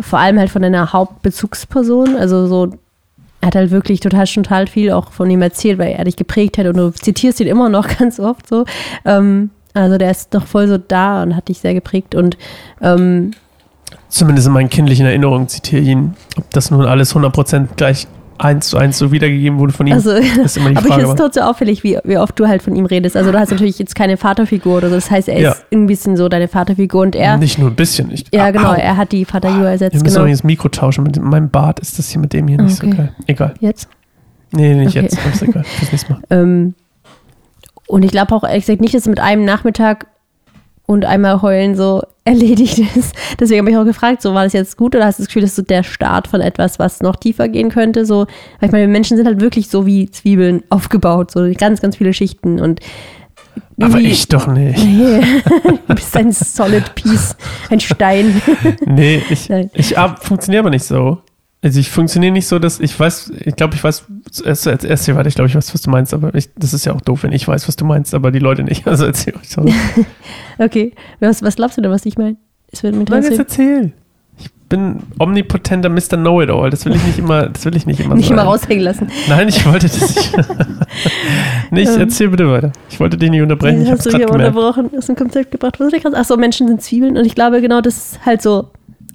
vor 0.00 0.18
allem 0.18 0.38
halt 0.38 0.50
von 0.50 0.62
deiner 0.62 0.92
Hauptbezugsperson, 0.92 2.16
also 2.16 2.46
so, 2.46 2.70
er 3.40 3.46
hat 3.46 3.54
halt 3.54 3.70
wirklich 3.70 4.00
total 4.00 4.26
schon 4.26 4.42
total 4.42 4.66
viel 4.66 4.92
auch 4.92 5.12
von 5.12 5.30
ihm 5.30 5.42
erzählt, 5.42 5.78
weil 5.78 5.92
er 5.92 6.04
dich 6.04 6.16
geprägt 6.16 6.58
hat 6.58 6.66
und 6.66 6.76
du 6.76 6.90
zitierst 6.92 7.40
ihn 7.40 7.46
immer 7.46 7.68
noch 7.68 7.88
ganz 7.98 8.20
oft 8.20 8.48
so. 8.48 8.64
Ähm, 9.04 9.50
also 9.72 9.98
der 9.98 10.10
ist 10.10 10.32
noch 10.32 10.46
voll 10.46 10.66
so 10.68 10.78
da 10.78 11.22
und 11.22 11.36
hat 11.36 11.48
dich 11.48 11.58
sehr 11.58 11.74
geprägt 11.74 12.14
und 12.14 12.36
ähm, 12.80 13.32
Zumindest 14.08 14.48
in 14.48 14.52
meinen 14.52 14.70
kindlichen 14.70 15.06
Erinnerungen 15.06 15.48
zitiere 15.48 15.82
ich 15.82 15.88
ihn. 15.88 16.14
Ob 16.36 16.50
das 16.50 16.70
nun 16.70 16.84
alles 16.84 17.14
100% 17.14 17.68
gleich 17.76 18.08
eins 18.40 18.68
zu 18.68 18.76
eins 18.78 18.98
so 18.98 19.12
wiedergegeben 19.12 19.58
wurde 19.58 19.72
von 19.72 19.86
ihm, 19.86 19.92
also 19.92 20.10
ist 20.12 20.56
immer 20.56 20.70
die 20.70 20.76
Aber 20.78 20.86
ich 20.86 20.92
Frage. 20.92 21.00
finde 21.02 21.14
es 21.14 21.14
trotzdem 21.20 21.42
auffällig, 21.44 21.84
wie, 21.84 21.98
wie 22.04 22.16
oft 22.18 22.38
du 22.38 22.48
halt 22.48 22.62
von 22.62 22.74
ihm 22.74 22.86
redest. 22.86 23.16
Also 23.16 23.30
du 23.32 23.38
hast 23.38 23.50
natürlich 23.50 23.78
jetzt 23.78 23.94
keine 23.94 24.16
Vaterfigur 24.16 24.78
oder 24.78 24.88
so. 24.88 24.94
Das 24.94 25.10
heißt, 25.10 25.28
er 25.28 25.40
Ja. 25.40 25.50
ist 25.52 25.64
ein 25.72 25.86
bisschen 25.86 26.16
so 26.16 26.28
deine 26.28 26.48
Vaterfigur 26.48 27.02
und 27.02 27.14
er, 27.14 27.36
Nicht 27.36 27.58
nur 27.58 27.68
ein 27.70 27.74
bisschen. 27.76 28.08
nicht. 28.08 28.34
ja 28.34 28.44
Ah, 28.46 28.50
genau, 28.50 28.70
au. 28.70 28.74
er 28.74 28.96
hat 28.96 29.12
die 29.12 29.24
Vaterfigur 29.24 29.64
Wir 29.64 29.70
ersetzt. 29.70 30.02
müssen 30.02 30.14
Genau. 30.16 30.26
das 30.28 30.42
Mikro 30.44 30.68
tauschen. 30.68 31.04
Mit 31.04 31.20
meinem 31.22 31.50
Bart 31.50 31.80
ist 31.80 31.98
das 31.98 32.08
hier 32.08 32.20
mit 32.20 32.32
dem 32.32 32.48
hier 32.48 32.60
nicht 32.62 32.82
Okay. 32.82 32.90
so 32.90 32.96
geil. 32.96 33.12
Egal. 33.26 33.54
Jetzt. 33.60 33.88
Nee, 34.52 34.74
nicht 34.74 34.88
Okay. 34.96 35.02
jetzt. 35.02 35.18
Ist 35.32 35.42
egal. 35.42 35.64
Das 35.80 35.92
nächste 35.92 36.12
Mal. 36.12 36.20
Ähm, 36.30 36.74
und 37.86 38.04
ich 38.04 38.10
glaube 38.10 38.34
auch 38.34 38.44
ehrlich 38.44 38.64
gesagt 38.66 38.80
nicht, 38.80 38.94
dass 38.94 39.02
es 39.02 39.08
mit 39.08 39.20
einem 39.20 39.44
Nachmittag 39.44 40.06
und 40.90 41.04
einmal 41.04 41.40
heulen 41.40 41.76
so 41.76 42.02
erledigt 42.24 42.80
ist. 42.96 43.14
Deswegen 43.38 43.60
habe 43.60 43.70
ich 43.70 43.76
auch 43.76 43.84
gefragt, 43.84 44.22
so 44.22 44.34
war 44.34 44.42
das 44.42 44.54
jetzt 44.54 44.76
gut 44.76 44.96
oder 44.96 45.06
hast 45.06 45.20
du 45.20 45.22
das 45.22 45.28
Gefühl, 45.28 45.42
das 45.42 45.50
ist 45.50 45.56
so 45.56 45.62
der 45.62 45.84
Start 45.84 46.26
von 46.26 46.40
etwas, 46.40 46.80
was 46.80 47.00
noch 47.00 47.14
tiefer 47.14 47.46
gehen 47.48 47.70
könnte? 47.70 48.04
So, 48.04 48.26
weil 48.58 48.66
ich 48.66 48.72
meine, 48.72 48.88
Menschen 48.88 49.16
sind 49.16 49.26
halt 49.26 49.40
wirklich 49.40 49.68
so 49.68 49.86
wie 49.86 50.10
Zwiebeln 50.10 50.64
aufgebaut, 50.68 51.30
so 51.30 51.48
ganz, 51.56 51.80
ganz 51.80 51.96
viele 51.96 52.12
Schichten 52.12 52.58
und 52.58 52.80
Aber 53.80 53.98
ich 53.98 54.26
doch 54.26 54.48
nicht. 54.48 54.84
Nee, 54.84 55.20
du 55.86 55.94
bist 55.94 56.16
ein 56.16 56.32
Solid 56.32 56.92
Piece, 56.96 57.36
ein 57.70 57.78
Stein. 57.78 58.42
Nee, 58.84 59.22
ich, 59.30 59.48
Nein. 59.48 59.70
ich 59.74 59.94
funktioniere 60.22 60.62
aber 60.62 60.70
nicht 60.70 60.84
so. 60.84 61.18
Also 61.62 61.78
ich 61.78 61.90
funktioniere 61.90 62.32
nicht 62.32 62.46
so, 62.46 62.58
dass 62.58 62.80
ich 62.80 62.98
weiß, 62.98 63.32
ich 63.44 63.54
glaube, 63.54 63.74
ich 63.74 63.84
weiß, 63.84 64.04
erst, 64.44 64.66
erst, 64.66 64.84
erst 64.84 65.04
hier, 65.04 65.14
warte, 65.14 65.28
ich 65.28 65.34
glaube, 65.34 65.48
ich 65.48 65.54
weiß, 65.54 65.74
was 65.74 65.82
du 65.82 65.90
meinst, 65.90 66.14
aber 66.14 66.34
ich, 66.34 66.48
das 66.56 66.72
ist 66.72 66.86
ja 66.86 66.94
auch 66.94 67.02
doof, 67.02 67.22
wenn 67.22 67.32
ich 67.32 67.46
weiß, 67.46 67.68
was 67.68 67.76
du 67.76 67.84
meinst, 67.84 68.14
aber 68.14 68.30
die 68.30 68.38
Leute 68.38 68.62
nicht. 68.62 68.86
Also 68.90 69.04
erzähl 69.04 69.34
euch 69.36 69.48
so. 69.48 69.64
Okay, 70.58 70.92
was, 71.20 71.42
was 71.42 71.56
glaubst 71.56 71.76
du 71.76 71.82
denn, 71.82 71.90
was 71.90 72.06
ich 72.06 72.16
meine? 72.16 72.36
Es 72.72 72.82
wird 72.82 72.94
mit 72.96 73.08
Nein, 73.10 73.22
jetzt 73.24 73.38
erzähl. 73.38 73.92
Ich 74.38 74.50
bin 74.70 75.00
omnipotenter 75.18 75.88
Mr. 75.88 76.16
Know-it-all. 76.16 76.70
Das 76.70 76.84
will 76.86 76.94
ich 76.94 77.02
nicht 77.04 77.18
immer, 77.18 77.48
das 77.48 77.64
will 77.64 77.76
ich 77.76 77.86
nicht 77.86 78.00
immer 78.00 78.14
nicht 78.14 78.28
sein. 78.28 78.38
immer 78.38 78.46
raushängen 78.46 78.84
lassen. 78.84 79.08
Nein, 79.28 79.48
ich 79.48 79.66
wollte 79.66 79.88
das 79.88 80.00
nicht. 80.00 80.32
nicht, 81.70 81.90
Ähm. 81.92 82.00
erzähl 82.00 82.28
bitte 82.28 82.50
weiter. 82.50 82.72
Ich 82.88 83.00
wollte 83.00 83.18
dich 83.18 83.30
nicht 83.30 83.42
unterbrechen. 83.42 83.82
Ich 83.82 83.90
hast 83.90 84.06
du 84.06 84.16
hier 84.16 84.30
unterbrochen, 84.30 84.90
ist 84.92 85.10
ein 85.10 85.16
Konzept 85.16 85.50
gebracht. 85.50 85.78
Was 85.78 85.92
ist 85.92 86.06
Achso, 86.06 86.36
Menschen 86.36 86.68
sind 86.68 86.82
Zwiebeln 86.82 87.18
und 87.18 87.26
ich 87.26 87.34
glaube 87.34 87.60
genau, 87.60 87.80
dass 87.80 88.12
es 88.12 88.20
halt 88.24 88.40
so 88.40 88.70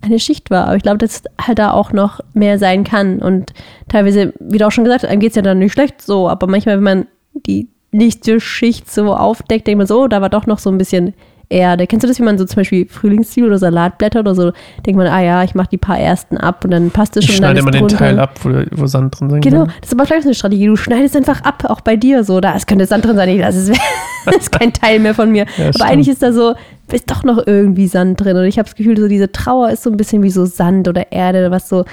eine 0.06 0.20
Schicht 0.20 0.50
war. 0.50 0.68
Aber 0.68 0.76
ich 0.76 0.84
glaube, 0.84 0.98
dass 0.98 1.24
halt 1.42 1.60
da 1.60 1.72
auch 1.72 1.92
noch 1.92 2.20
mehr 2.34 2.60
sein 2.60 2.84
kann. 2.84 3.20
Und 3.20 3.54
teilweise, 3.88 4.34
wie 4.40 4.58
du 4.58 4.68
auch 4.68 4.72
schon 4.72 4.84
gesagt 4.84 5.04
hast, 5.04 5.10
einem 5.10 5.20
geht 5.20 5.32
es 5.32 5.36
ja 5.36 5.42
dann 5.42 5.60
nicht 5.60 5.74
schlecht 5.74 6.02
so, 6.02 6.30
aber 6.30 6.48
manchmal, 6.48 6.78
wenn 6.78 6.84
man 6.84 7.08
die 7.34 7.68
nächste 7.92 8.40
Schicht 8.40 8.92
so 8.92 9.16
aufdeckt, 9.16 9.68
denkt 9.68 9.78
man 9.78 9.88
so, 9.88 10.04
oh, 10.04 10.08
da 10.08 10.22
war 10.22 10.30
doch 10.30 10.46
noch 10.46 10.60
so 10.60 10.70
ein 10.70 10.78
bisschen 10.78 11.14
Erde. 11.50 11.88
Kennst 11.88 12.04
du 12.04 12.08
das, 12.08 12.18
wie 12.20 12.24
man 12.24 12.38
so 12.38 12.46
zum 12.46 12.58
Beispiel 12.58 12.88
Frühlingszwiebel 12.88 13.50
oder 13.50 13.60
Salatblätter 13.60 14.20
oder 14.22 14.34
so, 14.36 14.52
denkt 14.86 14.98
man, 14.98 15.08
ah 15.08 15.22
ja, 15.22 15.44
ich 15.44 15.56
mache 15.56 15.70
die 15.72 15.78
paar 15.78 16.00
ersten 16.00 16.38
ab 16.38 16.64
und 16.66 16.72
dann 16.72 16.92
passt 16.92 17.16
es 17.18 17.25
schon. 17.25 17.32
Ich 17.34 17.38
schneide 17.38 17.60
immer 17.60 17.72
den. 17.72 17.88
Teil 17.88 18.20
ab, 18.20 18.40
wo, 18.44 18.50
wo 18.72 18.88
Sand 18.88 19.20
drin 19.20 19.30
sein 19.30 19.42
Genau, 19.42 19.66
kann. 19.66 19.74
das 19.82 19.90
ist 19.90 19.94
aber 19.94 20.06
vielleicht 20.06 20.24
so 20.24 20.30
eine 20.30 20.36
Strategie. 20.36 20.66
Du 20.68 20.75
schneidest 20.75 21.16
einfach 21.16 21.42
ab, 21.44 21.64
auch 21.70 21.82
bei 21.82 21.96
dir 21.96 22.24
so. 22.24 22.40
Da 22.42 22.56
es 22.56 22.66
könnte 22.66 22.86
Sand 22.86 23.06
drin 23.06 23.16
sein. 23.16 23.30
Ich, 23.30 23.40
Das 23.42 23.56
ist, 23.56 23.70
das 24.25 24.36
ist 24.38 24.52
kein 24.52 24.74
Teil 24.74 25.00
mehr 25.00 25.14
von 25.14 25.32
mir. 25.32 25.46
Ja, 25.58 25.66
aber 25.66 25.74
stimmt. 25.74 25.90
eigentlich 25.90 26.10
ist 26.10 26.22
da 26.24 26.32
so, 26.34 26.56
ist 26.92 27.10
doch 27.12 27.24
noch 27.24 27.46
irgendwie 27.46 27.88
Sand 27.88 28.22
drin. 28.22 28.36
Und 28.38 28.46
ich 28.46 28.58
habe 28.58 28.66
das 28.68 28.75
Gefühl, 28.75 28.98
so 28.98 29.08
diese 29.08 29.32
Trauer 29.32 29.70
ist 29.70 29.84
so 29.84 29.90
ein 29.90 29.98
bisschen 29.98 30.24
wie 30.24 30.32
so 30.32 30.46
Sand 30.46 30.88
oder 30.88 31.12
Erde, 31.12 31.52
was 31.52 31.70
so 31.70 31.86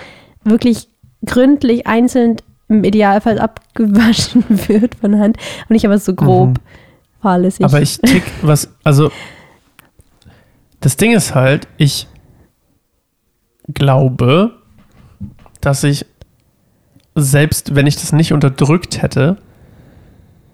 wirklich 0.45 0.89
gründlich 1.27 1.87
einzeln 1.87 2.37
im 2.69 2.85
Idealfall 2.85 3.39
abgewaschen 3.39 4.45
wird 4.69 4.95
von 4.95 5.19
Hand. 5.19 5.37
Und 5.69 5.71
nicht 5.75 5.85
aber 5.85 5.99
so 5.99 6.15
grob 6.15 6.49
Mhm. 6.51 6.55
fahrlässig. 7.23 7.65
Aber 7.65 7.81
ich 7.83 8.01
tick 8.01 8.23
was, 8.43 8.69
also 8.83 9.11
das 10.83 10.97
Ding 10.97 11.13
ist 11.13 11.35
halt, 11.35 11.67
ich 11.79 12.07
glaube, 13.73 14.53
dass 15.61 15.83
ich 15.85 16.05
selbst 17.15 17.75
wenn 17.75 17.87
ich 17.87 17.97
das 17.97 18.13
nicht 18.13 18.33
unterdrückt 18.33 19.03
hätte, 19.03 19.37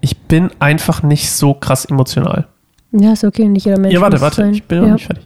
ich 0.01 0.17
bin 0.17 0.49
einfach 0.59 1.03
nicht 1.03 1.31
so 1.31 1.53
krass 1.53 1.85
emotional. 1.85 2.47
ja, 2.91 3.13
ist 3.13 3.23
okay. 3.23 3.47
Nicht 3.47 3.65
jeder 3.65 3.79
Mensch 3.79 3.93
ja, 3.93 4.01
warte, 4.01 4.19
warte, 4.21 4.37
sein. 4.37 4.53
ich 4.53 4.63
bin 4.63 4.79
noch 4.79 4.87
ja. 4.87 4.93
nicht 4.93 5.05
fertig. 5.05 5.25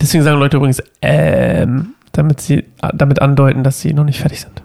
Deswegen 0.00 0.24
sagen 0.24 0.38
Leute 0.38 0.58
übrigens, 0.58 0.82
ähm, 1.00 1.94
damit 2.12 2.40
sie 2.40 2.64
damit 2.94 3.20
andeuten, 3.22 3.64
dass 3.64 3.80
sie 3.80 3.94
noch 3.94 4.04
nicht 4.04 4.20
fertig 4.20 4.40
sind. 4.42 4.62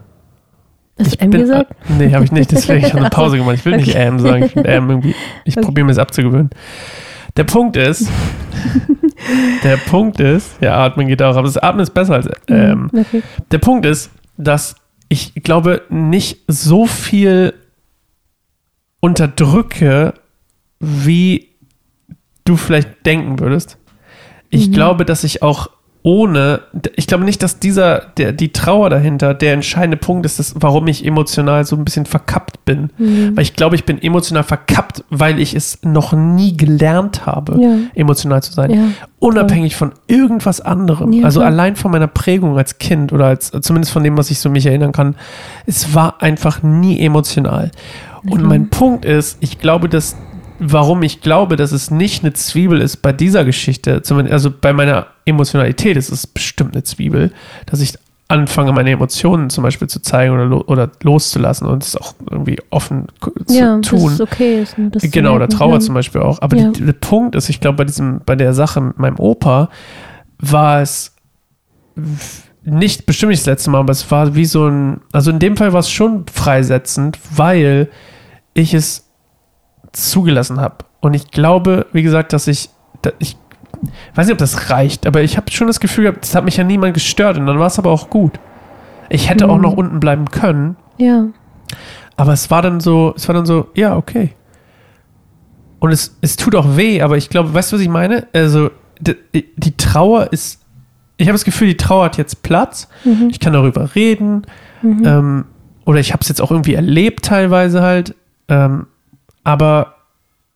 Hast 0.99 1.07
Ich 1.07 1.17
du 1.17 1.23
M 1.25 1.31
bin, 1.31 1.41
gesagt? 1.41 1.71
äh, 1.71 1.93
nee, 1.97 2.13
habe 2.13 2.25
ich 2.25 2.31
nicht. 2.33 2.51
Deswegen 2.51 2.79
habe 2.83 2.87
ich 2.87 2.95
eine 2.95 3.09
Pause 3.11 3.37
gemacht. 3.37 3.55
Ich 3.55 3.65
will 3.65 3.77
nicht 3.77 3.89
okay. 3.95 4.07
ähm 4.07 4.19
sagen. 4.19 4.43
Ich, 4.43 4.55
ähm 4.57 4.89
irgendwie, 4.89 5.15
ich 5.45 5.55
Okay. 5.57 5.65
probiere 5.65 5.85
mir 5.85 5.91
das 5.91 5.99
abzugewöhnen. 5.99 6.49
Der 7.37 7.45
Punkt 7.45 7.77
ist, 7.77 8.09
Der 9.63 9.77
Punkt 9.77 10.19
ist, 10.19 10.61
ja, 10.61 10.75
atmen 10.83 11.07
geht 11.07 11.21
auch, 11.21 11.35
aber 11.35 11.43
das 11.43 11.57
Atmen 11.57 11.81
ist 11.83 11.93
besser 11.93 12.15
als. 12.15 12.27
Ähm, 12.47 12.89
Okay. 12.93 13.21
Der 13.51 13.57
Punkt 13.59 13.85
ist, 13.85 14.09
dass 14.37 14.75
ich 15.09 15.33
glaube, 15.35 15.81
nicht 15.89 16.39
so 16.47 16.85
viel 16.87 17.53
unterdrücke, 18.99 20.13
wie 20.79 21.49
du 22.45 22.55
vielleicht 22.57 23.05
denken 23.05 23.39
würdest. 23.39 23.77
Ich 24.49 24.69
Mhm. 24.69 24.73
glaube, 24.73 25.05
dass 25.05 25.23
ich 25.23 25.41
auch 25.43 25.69
ohne, 26.03 26.61
ich 26.95 27.05
glaube 27.05 27.23
nicht, 27.25 27.43
dass 27.43 27.59
dieser, 27.59 27.99
der, 28.17 28.31
die 28.31 28.51
Trauer 28.51 28.89
dahinter 28.89 29.35
der 29.35 29.53
entscheidende 29.53 29.97
Punkt 29.97 30.25
ist, 30.25 30.39
dass, 30.39 30.55
warum 30.57 30.87
ich 30.87 31.05
emotional 31.05 31.63
so 31.63 31.75
ein 31.75 31.85
bisschen 31.85 32.07
verkappt 32.07 32.65
bin. 32.65 32.89
Mhm. 32.97 33.35
Weil 33.35 33.43
ich 33.43 33.55
glaube, 33.55 33.75
ich 33.75 33.85
bin 33.85 34.01
emotional 34.01 34.43
verkappt, 34.43 35.03
weil 35.11 35.39
ich 35.39 35.53
es 35.53 35.77
noch 35.83 36.13
nie 36.13 36.57
gelernt 36.57 37.27
habe, 37.27 37.61
Ja. 37.61 37.75
emotional 37.93 38.41
zu 38.41 38.51
sein. 38.51 38.71
Ja, 38.71 38.83
Unabhängig 39.19 39.75
von 39.75 39.91
irgendwas 40.07 40.59
anderem. 40.61 41.13
Ja, 41.13 41.25
also 41.25 41.41
allein 41.41 41.75
von 41.75 41.91
meiner 41.91 42.07
Prägung 42.07 42.57
als 42.57 42.79
Kind 42.79 43.13
oder 43.13 43.25
als, 43.27 43.51
zumindest 43.61 43.93
von 43.93 44.03
dem, 44.03 44.17
was 44.17 44.31
ich 44.31 44.39
so 44.39 44.49
mich 44.49 44.65
erinnern 44.65 44.93
kann. 44.93 45.15
Es 45.67 45.93
war 45.93 46.23
einfach 46.23 46.63
nie 46.63 46.99
emotional. 46.99 47.69
Und 48.27 48.43
mein 48.43 48.69
Punkt 48.69 49.05
ist, 49.05 49.37
ich 49.39 49.59
glaube, 49.59 49.89
dass, 49.89 50.15
warum 50.63 51.01
ich 51.01 51.21
glaube, 51.21 51.55
dass 51.55 51.71
es 51.71 51.89
nicht 51.89 52.23
eine 52.23 52.33
Zwiebel 52.33 52.81
ist 52.81 52.97
bei 52.97 53.11
dieser 53.11 53.43
Geschichte, 53.43 54.03
zumindest, 54.03 54.33
also 54.33 54.51
bei 54.51 54.73
meiner 54.73 55.07
Emotionalität 55.25 55.97
ist 55.97 56.11
es 56.11 56.27
bestimmt 56.27 56.75
eine 56.75 56.83
Zwiebel, 56.83 57.31
dass 57.65 57.81
ich 57.81 57.95
anfange, 58.27 58.71
meine 58.71 58.91
Emotionen 58.91 59.49
zum 59.49 59.63
Beispiel 59.63 59.89
zu 59.89 60.01
zeigen 60.01 60.33
oder, 60.33 60.45
lo 60.45 60.63
oder 60.67 60.89
loszulassen 61.01 61.67
und 61.67 61.83
es 61.83 61.97
auch 61.97 62.13
irgendwie 62.29 62.59
offen 62.69 63.07
zu 63.47 63.57
ja, 63.57 63.79
tun. 63.79 64.03
das 64.03 64.13
ist 64.13 64.21
okay. 64.21 64.65
Das 64.91 65.11
Genau, 65.11 65.35
oder 65.35 65.49
Trauer 65.49 65.73
ja. 65.73 65.79
zum 65.79 65.95
Beispiel 65.95 66.21
auch. 66.21 66.39
Aber 66.41 66.55
Ja. 66.55 66.69
die, 66.69 66.85
der 66.85 66.93
Punkt 66.93 67.35
ist, 67.35 67.49
ich 67.49 67.59
glaube, 67.59 67.77
bei 67.77 67.85
diesem, 67.85 68.21
bei 68.23 68.35
der 68.35 68.53
Sache 68.53 68.79
mit 68.81 68.99
meinem 68.99 69.19
Opa 69.19 69.69
war 70.37 70.81
es 70.81 71.15
nicht, 72.63 73.07
bestimmt 73.07 73.31
nicht 73.31 73.41
das 73.41 73.47
letzte 73.47 73.71
Mal, 73.71 73.79
aber 73.79 73.91
es 73.91 74.09
war 74.11 74.35
wie 74.35 74.45
so 74.45 74.67
ein, 74.67 75.01
also 75.11 75.31
in 75.31 75.39
dem 75.39 75.57
Fall 75.57 75.73
war 75.73 75.79
es 75.79 75.89
schon 75.89 76.25
freisetzend, 76.31 77.17
weil 77.35 77.89
ich 78.53 78.73
es 78.75 79.10
zugelassen 79.93 80.59
habe. 80.59 80.77
Und 81.01 81.13
ich 81.13 81.31
glaube, 81.31 81.87
wie 81.93 82.03
gesagt, 82.03 82.33
dass 82.33 82.47
ich, 82.47 82.69
da- 83.01 83.11
ich 83.19 83.37
weiß 84.15 84.27
nicht, 84.27 84.33
ob 84.33 84.37
das 84.39 84.69
reicht, 84.69 85.07
aber 85.07 85.21
ich 85.23 85.37
habe 85.37 85.49
schon 85.51 85.67
das 85.67 85.79
Gefühl 85.79 86.05
gehabt, 86.05 86.23
das 86.23 86.35
hat 86.35 86.45
mich 86.45 86.57
ja 86.57 86.63
niemand 86.63 86.93
gestört 86.93 87.37
und 87.37 87.45
dann 87.45 87.59
war 87.59 87.67
es 87.67 87.79
aber 87.79 87.89
auch 87.91 88.09
gut. 88.09 88.33
Ich 89.09 89.29
hätte 89.29 89.49
auch 89.49 89.55
Mhm. 89.57 89.61
noch 89.63 89.73
unten 89.73 89.99
bleiben 89.99 90.25
können, 90.25 90.75
Ja. 90.97 91.25
aber 92.15 92.33
es 92.33 92.49
war 92.51 92.61
dann 92.61 92.79
so, 92.79 93.13
es 93.15 93.27
war 93.27 93.33
dann 93.35 93.45
so, 93.45 93.67
ja, 93.75 93.95
okay. 93.97 94.33
Und 95.79 95.91
es, 95.91 96.15
es 96.21 96.35
tut 96.35 96.53
auch 96.55 96.77
weh, 96.77 97.01
aber 97.01 97.17
ich 97.17 97.29
glaube, 97.29 97.53
weißt 97.53 97.71
du, 97.71 97.75
was 97.77 97.81
ich 97.81 97.89
meine? 97.89 98.27
Also, 98.33 98.69
die, 98.99 99.15
die 99.57 99.75
Trauer 99.77 100.31
ist, 100.31 100.61
ich 101.17 101.27
habe 101.27 101.33
das 101.33 101.43
Gefühl, 101.43 101.67
die 101.69 101.77
Trauer 101.77 102.05
hat 102.05 102.17
jetzt 102.17 102.43
Platz. 102.43 102.87
Mhm. 103.03 103.29
Ich 103.31 103.39
kann 103.39 103.53
darüber 103.53 103.95
reden. 103.95 104.43
Mhm. 104.83 105.03
Ähm, 105.05 105.45
oder 105.85 105.99
ich 105.99 106.13
habe 106.13 106.21
es 106.21 106.27
jetzt 106.29 106.39
auch 106.41 106.51
irgendwie 106.51 106.75
erlebt, 106.75 107.25
teilweise 107.25 107.81
halt. 107.81 108.15
Ähm, 108.47 108.85
aber 109.43 109.95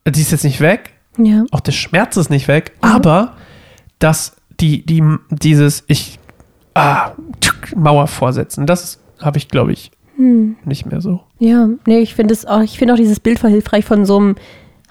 die 0.07 0.21
ist 0.21 0.31
jetzt 0.31 0.43
nicht 0.43 0.61
weg. 0.61 0.93
ja. 1.17 1.43
Auch 1.51 1.59
der 1.61 1.71
Schmerz 1.71 2.17
ist 2.17 2.29
nicht 2.29 2.47
weg. 2.47 2.73
Mhm. 2.81 2.89
Aber 2.89 3.33
dass 3.99 4.35
die, 4.59 4.85
die, 4.85 5.03
dieses, 5.29 5.83
ich, 5.87 6.19
ah, 6.75 7.11
tschuk, 7.41 7.75
Mauer 7.75 8.07
vorsetzen, 8.07 8.65
das 8.65 8.99
habe 9.21 9.37
ich, 9.37 9.47
glaube 9.49 9.71
ich, 9.73 9.91
Hm. 10.17 10.55
nicht 10.63 10.85
mehr 10.85 11.01
so. 11.01 11.19
Ja, 11.39 11.67
nee, 11.85 11.99
ich 11.99 12.15
finde 12.15 12.33
es 12.33 12.45
auch, 12.45 12.61
ich 12.61 12.77
finde 12.77 12.93
auch 12.93 12.97
dieses 12.97 13.19
Bild 13.19 13.37
voll 13.37 13.49
hilfreich 13.49 13.83
von 13.83 14.05
so 14.05 14.15
einem 14.17 14.35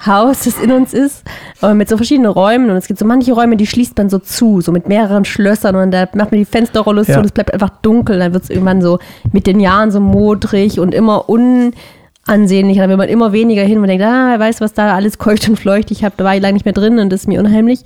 Haus, 0.05 0.41
das 0.45 0.59
in 0.61 0.71
uns 0.71 0.93
ist, 0.93 1.23
aber 1.63 1.73
mit 1.73 1.89
so 1.89 1.97
verschiedenen 1.97 2.31
Räumen 2.31 2.69
und 2.69 2.77
es 2.77 2.87
gibt 2.89 2.99
so 2.99 3.07
manche 3.07 3.33
Räume, 3.33 3.57
die 3.57 3.67
schließt 3.67 3.97
man 3.97 4.11
so 4.11 4.19
zu, 4.19 4.61
so 4.61 4.71
mit 4.71 4.87
mehreren 4.87 5.25
Schlössern 5.25 5.77
und 5.77 5.93
da 5.93 6.01
macht 6.15 6.31
man 6.31 6.41
die 6.41 6.45
Fensterrolle 6.45 7.07
zu 7.07 7.13
Ja. 7.13 7.19
und 7.21 7.25
es 7.25 7.33
bleibt 7.33 7.55
einfach 7.55 7.71
dunkel, 7.81 8.19
dann 8.19 8.35
wird 8.35 8.43
es 8.45 8.51
irgendwann 8.51 8.83
so 8.83 8.99
mit 9.33 9.47
den 9.47 9.61
Jahren 9.61 9.91
so 9.91 9.99
modrig 10.01 10.79
und 10.79 10.93
immer 10.93 11.31
unansehnlicher, 12.27 12.83
dann 12.83 12.91
will 12.91 12.97
man 12.97 13.09
immer 13.09 13.33
weniger 13.33 13.63
hin 13.63 13.79
und 13.79 13.87
denkt, 13.87 14.05
ah, 14.05 14.31
wer 14.31 14.41
weiß, 14.41 14.61
was 14.61 14.73
da 14.73 14.95
alles 14.95 15.19
keucht 15.19 15.49
und 15.49 15.59
fleucht, 15.59 15.91
ich 15.91 16.05
hab, 16.05 16.17
da 16.17 16.25
war 16.25 16.35
ich 16.35 16.43
lange 16.43 16.55
nicht 16.55 16.65
mehr 16.65 16.75
drin 16.75 16.99
und 16.99 17.11
das 17.11 17.23
ist 17.23 17.27
mir 17.27 17.41
unheimlich, 17.41 17.81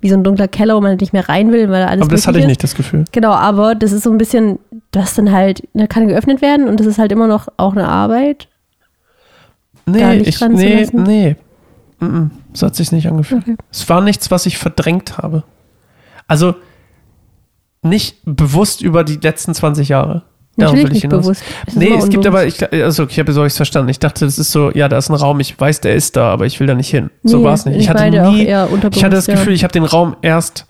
wie 0.00 0.08
so 0.08 0.16
ein 0.16 0.24
dunkler 0.24 0.48
Keller, 0.48 0.76
wo 0.76 0.80
man 0.80 0.96
nicht 0.96 1.12
mehr 1.12 1.28
rein 1.28 1.52
will, 1.52 1.70
weil 1.70 1.82
da 1.82 1.88
alles 1.88 2.02
Aber 2.02 2.14
das 2.14 2.26
hatte 2.26 2.38
ich 2.38 2.44
ist. 2.44 2.48
nicht, 2.48 2.62
das 2.62 2.74
Gefühl. 2.74 3.04
Genau, 3.12 3.32
aber 3.32 3.74
das 3.74 3.92
ist 3.92 4.02
so 4.04 4.10
ein 4.10 4.18
bisschen, 4.18 4.58
das 4.90 5.14
dann 5.14 5.30
halt, 5.30 5.66
da 5.74 5.86
kann 5.86 6.08
geöffnet 6.08 6.42
werden 6.42 6.68
und 6.68 6.80
das 6.80 6.86
ist 6.86 6.98
halt 6.98 7.12
immer 7.12 7.26
noch 7.26 7.48
auch 7.56 7.72
eine 7.72 7.88
Arbeit. 7.88 8.48
Da 9.86 9.92
Nee, 9.92 10.18
ich, 10.18 10.40
nee, 10.40 10.86
nee. 10.92 11.36
Mm-mm. 12.00 12.30
So 12.52 12.66
hat 12.66 12.76
sich 12.76 12.92
nicht 12.92 13.08
angefühlt. 13.08 13.42
Okay. 13.42 13.56
Es 13.70 13.88
war 13.88 14.00
nichts, 14.00 14.30
was 14.30 14.46
ich 14.46 14.58
verdrängt 14.58 15.18
habe. 15.18 15.44
Also 16.26 16.54
nicht 17.82 18.18
bewusst 18.24 18.80
über 18.80 19.04
die 19.04 19.16
letzten 19.16 19.54
20 19.54 19.88
Jahre. 19.88 20.22
Darauf 20.56 20.74
Natürlich 20.74 20.92
nicht 20.94 21.02
hinaus. 21.02 21.22
bewusst. 21.22 21.42
Es 21.66 21.76
Nee, 21.76 21.94
es 21.96 22.08
gibt 22.10 22.26
aber, 22.26 22.44
ich, 22.44 22.62
also 22.72 23.06
ich 23.08 23.18
habe 23.18 23.32
so 23.32 23.44
ich 23.44 23.54
verstanden. 23.54 23.88
Ich 23.88 23.98
dachte, 23.98 24.26
das 24.26 24.38
ist 24.38 24.52
so, 24.52 24.70
ja, 24.72 24.88
da 24.88 24.98
ist 24.98 25.08
ein 25.08 25.14
Raum, 25.14 25.40
ich 25.40 25.58
weiß, 25.58 25.80
der 25.80 25.94
ist 25.94 26.14
da, 26.16 26.30
aber 26.30 26.44
ich 26.44 26.60
will 26.60 26.66
da 26.66 26.74
nicht 26.74 26.90
hin. 26.90 27.08
So 27.24 27.38
Nee, 27.38 27.44
war 27.44 27.54
es 27.54 27.64
nicht. 27.64 27.76
Ich, 27.76 27.82
ich 27.84 27.88
hatte 27.88 28.10
nie, 28.10 28.42
ich 28.44 28.54
hatte 29.04 29.16
das 29.16 29.26
ja. 29.26 29.34
Gefühl, 29.34 29.54
ich 29.54 29.64
habe 29.64 29.72
den 29.72 29.84
Raum 29.84 30.14
erst 30.20 30.66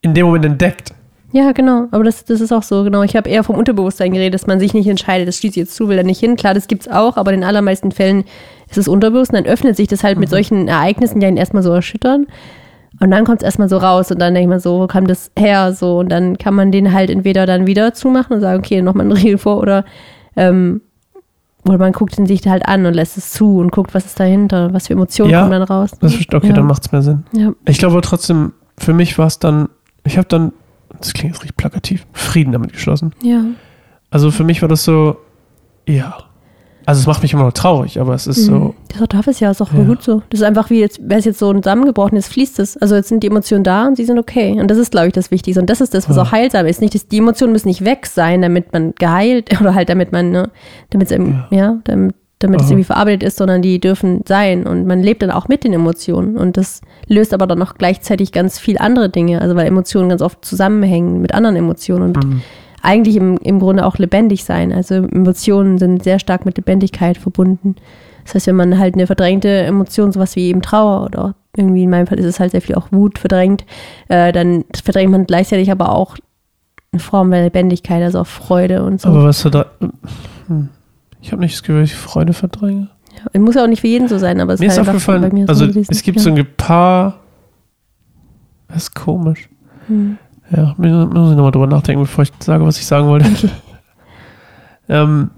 in 0.00 0.14
dem 0.14 0.26
Moment 0.26 0.44
entdeckt. 0.44 0.92
Ja, 1.32 1.52
genau. 1.52 1.88
Aber 1.90 2.04
das, 2.04 2.24
das 2.24 2.40
ist 2.40 2.52
auch 2.52 2.62
so, 2.62 2.84
genau. 2.84 3.02
Ich 3.02 3.16
habe 3.16 3.28
eher 3.28 3.42
vom 3.42 3.56
Unterbewusstsein 3.56 4.12
geredet, 4.12 4.34
dass 4.34 4.46
man 4.46 4.60
sich 4.60 4.74
nicht 4.74 4.86
entscheidet, 4.86 5.26
das 5.26 5.38
schließe 5.38 5.52
ich 5.52 5.66
jetzt 5.66 5.74
zu, 5.74 5.88
will 5.88 5.96
da 5.96 6.02
nicht 6.02 6.20
hin. 6.20 6.36
Klar, 6.36 6.52
das 6.54 6.68
gibt's 6.68 6.88
auch, 6.88 7.16
aber 7.16 7.32
in 7.32 7.40
den 7.40 7.48
allermeisten 7.48 7.90
Fällen 7.90 8.24
ist 8.68 8.76
es 8.78 8.86
unterbewusst 8.86 9.32
und 9.32 9.38
dann 9.38 9.46
öffnet 9.52 9.76
sich 9.76 9.88
das 9.88 10.04
halt 10.04 10.16
Mhm. 10.16 10.20
mit 10.20 10.30
solchen 10.30 10.68
Ereignissen, 10.68 11.20
die 11.20 11.26
einen 11.26 11.36
erstmal 11.38 11.62
so 11.62 11.72
erschüttern. 11.72 12.26
Und 13.02 13.10
dann 13.10 13.24
kommt 13.24 13.38
es 13.38 13.44
erstmal 13.44 13.68
so 13.68 13.78
raus 13.78 14.12
und 14.12 14.20
dann 14.20 14.32
denkt 14.32 14.48
man 14.48 14.60
so, 14.60 14.78
wo 14.78 14.86
kam 14.86 15.08
das 15.08 15.32
her? 15.36 15.72
So, 15.72 15.98
und 15.98 16.08
dann 16.08 16.38
kann 16.38 16.54
man 16.54 16.70
den 16.70 16.92
halt 16.92 17.10
entweder 17.10 17.46
dann 17.46 17.66
wieder 17.66 17.94
zumachen 17.94 18.36
und 18.36 18.40
sagen, 18.40 18.60
okay, 18.60 18.80
nochmal 18.80 19.06
einen 19.06 19.16
Riegel 19.16 19.38
vor 19.38 19.58
oder, 19.58 19.84
ähm, 20.36 20.82
oder 21.64 21.78
man 21.78 21.90
guckt 21.90 22.16
ihn 22.16 22.26
sich 22.26 22.46
halt 22.46 22.64
an 22.68 22.86
und 22.86 22.94
lässt 22.94 23.18
es 23.18 23.32
zu 23.32 23.58
und 23.58 23.72
guckt, 23.72 23.92
was 23.92 24.06
ist 24.06 24.20
dahinter, 24.20 24.72
was 24.72 24.86
für 24.86 24.92
Emotionen 24.92 25.32
Ja, 25.32 25.40
kommen 25.40 25.50
dann 25.50 25.62
raus. 25.62 25.90
Das 26.00 26.14
ist, 26.14 26.32
okay, 26.32 26.48
ja. 26.48 26.52
dann 26.52 26.66
macht 26.66 26.86
es 26.86 26.92
mehr 26.92 27.02
Sinn. 27.02 27.24
Ja. 27.32 27.52
Ich 27.66 27.78
glaube 27.78 28.00
trotzdem, 28.02 28.52
für 28.78 28.92
mich 28.92 29.18
war 29.18 29.26
es 29.26 29.40
dann, 29.40 29.68
ich 30.04 30.16
habe 30.16 30.28
dann, 30.28 30.52
das 31.00 31.12
klingt 31.12 31.34
jetzt 31.34 31.42
richtig 31.42 31.56
plakativ, 31.56 32.06
Frieden 32.12 32.52
damit 32.52 32.72
geschlossen. 32.72 33.14
Ja. 33.20 33.42
Also 34.10 34.30
für 34.30 34.44
mich 34.44 34.62
war 34.62 34.68
das 34.68 34.84
so, 34.84 35.16
ja. 35.88 36.18
Also 36.86 37.00
es 37.00 37.06
macht 37.06 37.22
mich 37.22 37.32
immer 37.32 37.44
noch 37.44 37.52
traurig, 37.52 38.00
aber 38.00 38.14
es 38.14 38.26
ist 38.26 38.44
so, 38.44 38.52
Mhm. 38.52 38.74
Das 38.88 38.96
ist 38.96 39.02
auch 39.02 39.06
darf 39.06 39.26
es 39.26 39.40
ja, 39.40 39.50
ist 39.50 39.62
auch 39.62 39.72
Ja. 39.72 39.84
gut 39.84 40.02
so. 40.02 40.22
Das 40.30 40.40
ist 40.40 40.46
einfach 40.46 40.68
wie 40.70 40.80
jetzt, 40.80 41.00
wäre 41.08 41.18
es 41.20 41.24
jetzt 41.24 41.38
so 41.38 41.52
zusammengebrochen, 41.54 42.16
jetzt 42.16 42.28
fließt 42.32 42.58
es. 42.58 42.76
Also 42.76 42.94
jetzt 42.96 43.08
sind 43.08 43.22
die 43.22 43.28
Emotionen 43.28 43.64
da 43.64 43.86
und 43.86 43.96
sie 43.96 44.04
sind 44.04 44.18
okay. 44.18 44.58
Und 44.60 44.70
das 44.70 44.78
ist, 44.78 44.90
glaube 44.90 45.06
ich, 45.08 45.12
das 45.12 45.30
Wichtigste. 45.30 45.60
Und 45.60 45.70
das 45.70 45.80
ist 45.80 45.94
das, 45.94 46.08
was 46.08 46.16
Ja. 46.16 46.22
auch 46.22 46.32
heilsam 46.32 46.66
ist. 46.66 46.80
Nicht, 46.80 46.94
dass 46.94 47.06
die 47.08 47.18
Emotionen 47.18 47.52
müssen 47.52 47.68
nicht 47.68 47.84
weg 47.84 48.06
sein, 48.06 48.42
damit 48.42 48.72
man 48.72 48.92
geheilt 48.98 49.50
oder 49.60 49.74
halt 49.74 49.88
damit 49.88 50.12
man, 50.12 50.30
ne, 50.30 50.50
damit 50.90 51.06
es 51.10 51.12
eben, 51.12 51.44
ja, 51.50 51.78
damit, 51.84 52.14
damit 52.40 52.60
es 52.60 52.66
irgendwie 52.70 52.84
verarbeitet 52.84 53.22
ist, 53.22 53.36
sondern 53.38 53.62
die 53.62 53.78
dürfen 53.78 54.22
sein. 54.26 54.66
Und 54.66 54.84
man 54.86 55.00
lebt 55.00 55.22
dann 55.22 55.30
auch 55.30 55.46
mit 55.46 55.62
den 55.62 55.72
Emotionen. 55.72 56.36
Und 56.36 56.56
das 56.56 56.80
löst 57.06 57.32
aber 57.32 57.46
dann 57.46 57.58
noch 57.60 57.74
gleichzeitig 57.74 58.32
ganz 58.32 58.58
viel 58.58 58.78
andere 58.78 59.08
Dinge. 59.08 59.40
Also 59.40 59.54
weil 59.54 59.66
Emotionen 59.66 60.08
ganz 60.08 60.22
oft 60.22 60.44
zusammenhängen 60.44 61.20
mit 61.22 61.32
anderen 61.34 61.54
Emotionen 61.56 62.02
und 62.16 62.24
Mhm. 62.24 62.42
Eigentlich 62.82 63.16
im, 63.16 63.38
im 63.38 63.60
Grunde 63.60 63.86
auch 63.86 63.96
lebendig 63.98 64.44
sein. 64.44 64.72
Also 64.72 64.94
Emotionen 64.94 65.78
sind 65.78 66.02
sehr 66.02 66.18
stark 66.18 66.44
mit 66.44 66.56
Lebendigkeit 66.56 67.16
verbunden. 67.16 67.76
Das 68.24 68.34
heißt, 68.34 68.46
wenn 68.48 68.56
man 68.56 68.78
halt 68.78 68.94
eine 68.94 69.06
verdrängte 69.06 69.48
Emotion, 69.48 70.12
sowas 70.12 70.36
wie 70.36 70.48
eben 70.48 70.62
Trauer 70.62 71.04
oder 71.04 71.34
irgendwie 71.56 71.84
in 71.84 71.90
meinem 71.90 72.06
Fall 72.06 72.18
ist 72.18 72.26
es 72.26 72.40
halt 72.40 72.52
sehr 72.52 72.62
viel 72.62 72.74
auch 72.74 72.88
Wut 72.90 73.18
verdrängt, 73.18 73.64
äh, 74.08 74.32
dann 74.32 74.64
verdrängt 74.82 75.12
man 75.12 75.26
gleichzeitig 75.26 75.70
aber 75.70 75.92
auch 75.92 76.16
eine 76.92 77.00
Form 77.00 77.30
der 77.30 77.42
Lebendigkeit, 77.44 78.02
also 78.02 78.20
auch 78.20 78.26
Freude 78.26 78.84
und 78.84 79.00
so. 79.00 79.08
aber 79.08 79.24
was 79.24 79.42
da, 79.42 79.66
hm. 80.48 80.68
ich 81.20 81.32
habe 81.32 81.42
nicht 81.42 81.54
das 81.54 81.62
Gefühl, 81.62 81.82
dass 81.82 81.90
ich 81.90 81.96
Freude 81.96 82.32
verdränge. 82.32 82.88
ja, 83.32 83.40
muss 83.40 83.54
ja 83.54 83.64
auch 83.64 83.68
nicht 83.68 83.80
für 83.80 83.88
jeden 83.88 84.08
so 84.08 84.18
sein, 84.18 84.40
aber 84.40 84.54
es 84.54 84.60
Mir 84.60 84.66
ist 84.66 84.78
halt 84.78 84.88
aufgefallen, 84.88 85.22
bei 85.22 85.30
mir 85.30 85.46
so 85.46 85.64
also 85.64 85.80
es 85.80 86.02
gibt 86.02 86.18
ja. 86.18 86.22
so 86.22 86.30
ein 86.30 86.46
paar, 86.56 87.20
das 88.68 88.84
ist 88.84 88.94
komisch. 88.94 89.48
Hm. 89.88 90.18
Ja, 90.50 90.74
muss 90.76 91.30
ich 91.30 91.36
nochmal 91.36 91.52
drüber 91.52 91.66
nachdenken, 91.66 92.02
bevor 92.02 92.24
ich 92.24 92.32
sage, 92.40 92.64
was 92.66 92.78
ich 92.78 92.86
sagen 92.86 93.06
wollte. 93.06 93.28
ähm, 94.88 95.30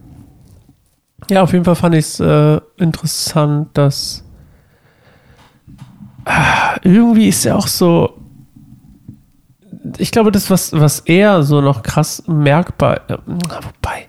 ja, 1.30 1.42
auf 1.42 1.52
jeden 1.52 1.64
Fall 1.64 1.76
fand 1.76 1.94
ich 1.94 2.04
es 2.04 2.20
äh, 2.20 2.60
interessant, 2.76 3.68
dass 3.74 4.24
ah, 6.24 6.76
irgendwie 6.82 7.28
ist 7.28 7.46
er 7.46 7.56
auch 7.56 7.66
so. 7.66 8.20
Ich 9.98 10.10
glaube, 10.10 10.32
das, 10.32 10.50
was, 10.50 10.72
was 10.72 11.00
eher 11.00 11.42
so 11.42 11.60
noch 11.60 11.82
krass 11.82 12.24
merkbar, 12.26 13.02
äh, 13.08 13.18
wobei, 13.26 14.08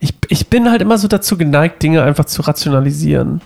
ich, 0.00 0.14
ich 0.28 0.48
bin 0.48 0.70
halt 0.70 0.80
immer 0.80 0.98
so 0.98 1.06
dazu 1.06 1.36
geneigt, 1.36 1.82
Dinge 1.82 2.02
einfach 2.02 2.24
zu 2.24 2.42
rationalisieren. 2.42 3.40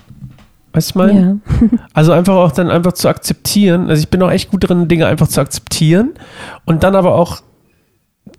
Weißt 0.77 0.93
du, 0.93 0.99
ich 0.99 1.13
meine? 1.13 1.39
Ja. 1.61 1.67
Also 1.93 2.11
einfach 2.11 2.35
auch 2.35 2.51
dann 2.51 2.69
einfach 2.69 2.93
zu 2.93 3.07
akzeptieren. 3.07 3.89
Also 3.89 3.99
ich 4.01 4.09
bin 4.09 4.21
auch 4.21 4.29
echt 4.29 4.51
gut 4.51 4.69
drin, 4.69 4.87
Dinge 4.87 5.07
einfach 5.07 5.27
zu 5.27 5.41
akzeptieren 5.41 6.11
und 6.65 6.83
dann 6.83 6.95
aber 6.95 7.15
auch 7.15 7.41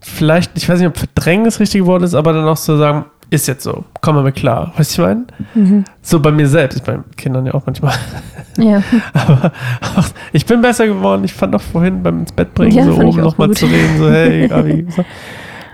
vielleicht, 0.00 0.52
ich 0.56 0.68
weiß 0.68 0.78
nicht, 0.78 0.88
ob 0.88 0.96
verdrängen 0.96 1.44
das 1.44 1.58
richtige 1.58 1.86
Wort 1.86 2.02
ist, 2.02 2.14
aber 2.14 2.32
dann 2.32 2.46
auch 2.46 2.58
zu 2.58 2.76
sagen, 2.76 3.06
ist 3.30 3.48
jetzt 3.48 3.64
so, 3.64 3.84
komm 4.00 4.14
mal 4.14 4.22
mit 4.22 4.36
klar. 4.36 4.72
Weißt 4.76 4.96
du, 4.96 5.02
was 5.02 5.10
ich 5.10 5.16
meine? 5.16 5.26
Mhm. 5.54 5.84
So 6.00 6.20
bei 6.20 6.30
mir 6.30 6.46
selbst, 6.46 6.84
bei 6.84 7.00
Kindern 7.16 7.44
ja 7.46 7.54
auch 7.54 7.66
manchmal. 7.66 7.94
Ja. 8.60 8.82
Aber, 9.12 9.52
aber 9.80 10.04
ich 10.32 10.44
bin 10.44 10.60
besser 10.60 10.88
geworden. 10.88 11.22
Ich 11.22 11.32
fand 11.32 11.54
auch 11.54 11.60
vorhin 11.60 12.02
beim 12.02 12.18
ins 12.18 12.32
Bett 12.32 12.54
bringen, 12.54 12.76
Ja, 12.76 12.86
so 12.86 12.94
oben 12.94 13.10
auch 13.10 13.16
nochmal 13.16 13.52
zu 13.52 13.66
reden, 13.66 13.98
so 13.98 14.10
hey, 14.10 14.48
Gabi. 14.48 14.84
So. 14.88 15.04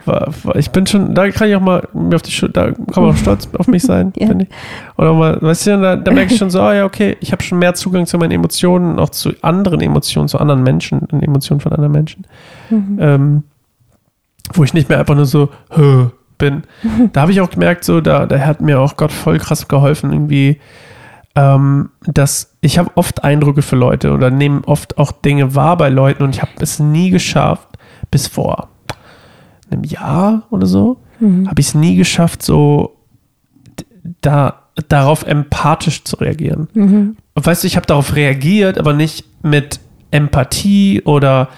War, 0.06 0.28
war, 0.42 0.56
ich 0.56 0.70
bin 0.70 0.86
schon, 0.86 1.14
da 1.14 1.28
kann 1.30 1.48
ich 1.48 1.56
auch 1.56 1.60
mal 1.60 1.88
mir 1.94 2.16
auf 2.16 2.22
die 2.22 2.30
Schulter, 2.30 2.66
da 2.66 2.72
kann 2.92 3.02
man 3.04 3.12
auch 3.12 3.16
stolz 3.16 3.48
auf 3.58 3.66
mich 3.68 3.82
sein, 3.82 4.12
Ja. 4.16 4.26
finde 4.26 4.44
ich. 4.44 4.50
Oder 4.98 5.14
mal, 5.14 5.40
weißt 5.40 5.66
du, 5.68 5.80
da, 5.80 5.96
da 5.96 6.12
merke 6.12 6.32
ich 6.32 6.38
schon 6.38 6.50
so, 6.50 6.60
ah 6.60 6.74
ja, 6.74 6.84
okay, 6.84 7.16
ich 7.20 7.32
habe 7.32 7.42
schon 7.42 7.58
mehr 7.58 7.74
Zugang 7.74 8.06
zu 8.06 8.18
meinen 8.18 8.32
Emotionen, 8.32 8.98
auch 8.98 9.10
zu 9.10 9.32
anderen 9.42 9.80
Emotionen, 9.80 10.28
zu 10.28 10.38
anderen 10.38 10.62
Menschen, 10.62 11.00
und 11.00 11.22
Emotionen 11.22 11.60
von 11.60 11.72
anderen 11.72 11.92
Menschen. 11.92 12.26
Mhm. 12.70 12.98
Ähm, 13.00 13.42
wo 14.52 14.62
ich 14.64 14.74
nicht 14.74 14.88
mehr 14.88 14.98
einfach 14.98 15.14
nur 15.14 15.26
so 15.26 15.48
"Hö" 15.74 16.06
bin. 16.38 16.64
Da 17.12 17.22
habe 17.22 17.32
ich 17.32 17.40
auch 17.40 17.50
gemerkt, 17.50 17.84
so, 17.84 18.00
da, 18.00 18.26
da 18.26 18.38
hat 18.40 18.60
mir 18.60 18.80
auch 18.80 18.96
Gott 18.96 19.12
voll 19.12 19.38
krass 19.38 19.68
geholfen, 19.68 20.12
irgendwie, 20.12 20.60
ähm, 21.36 21.90
dass 22.06 22.54
ich 22.60 22.78
habe 22.78 22.90
oft 22.96 23.24
Eindrücke 23.24 23.62
für 23.62 23.76
Leute 23.76 24.12
oder 24.12 24.30
nehme 24.30 24.60
oft 24.66 24.98
auch 24.98 25.12
Dinge 25.12 25.54
wahr 25.54 25.76
bei 25.76 25.88
Leuten 25.88 26.22
und 26.22 26.34
ich 26.34 26.42
habe 26.42 26.52
es 26.60 26.78
nie 26.78 27.10
geschafft, 27.10 27.68
bis 28.10 28.26
vor 28.28 28.68
einem 29.74 29.84
Jahr 29.84 30.44
oder 30.50 30.66
so, 30.66 30.98
Mhm. 31.20 31.48
habe 31.48 31.60
ich 31.60 31.68
es 31.68 31.74
nie 31.74 31.94
geschafft, 31.96 32.42
so 32.42 32.96
da, 34.20 34.62
darauf 34.88 35.24
empathisch 35.26 36.04
zu 36.04 36.16
reagieren. 36.16 36.68
Mhm. 36.74 37.16
Und 37.34 37.46
weißt 37.46 37.62
du, 37.62 37.66
ich 37.66 37.76
habe 37.76 37.86
darauf 37.86 38.14
reagiert, 38.16 38.78
aber 38.78 38.92
nicht 38.92 39.24
mit 39.42 39.80
Empathie 40.10 41.02
oder 41.04 41.48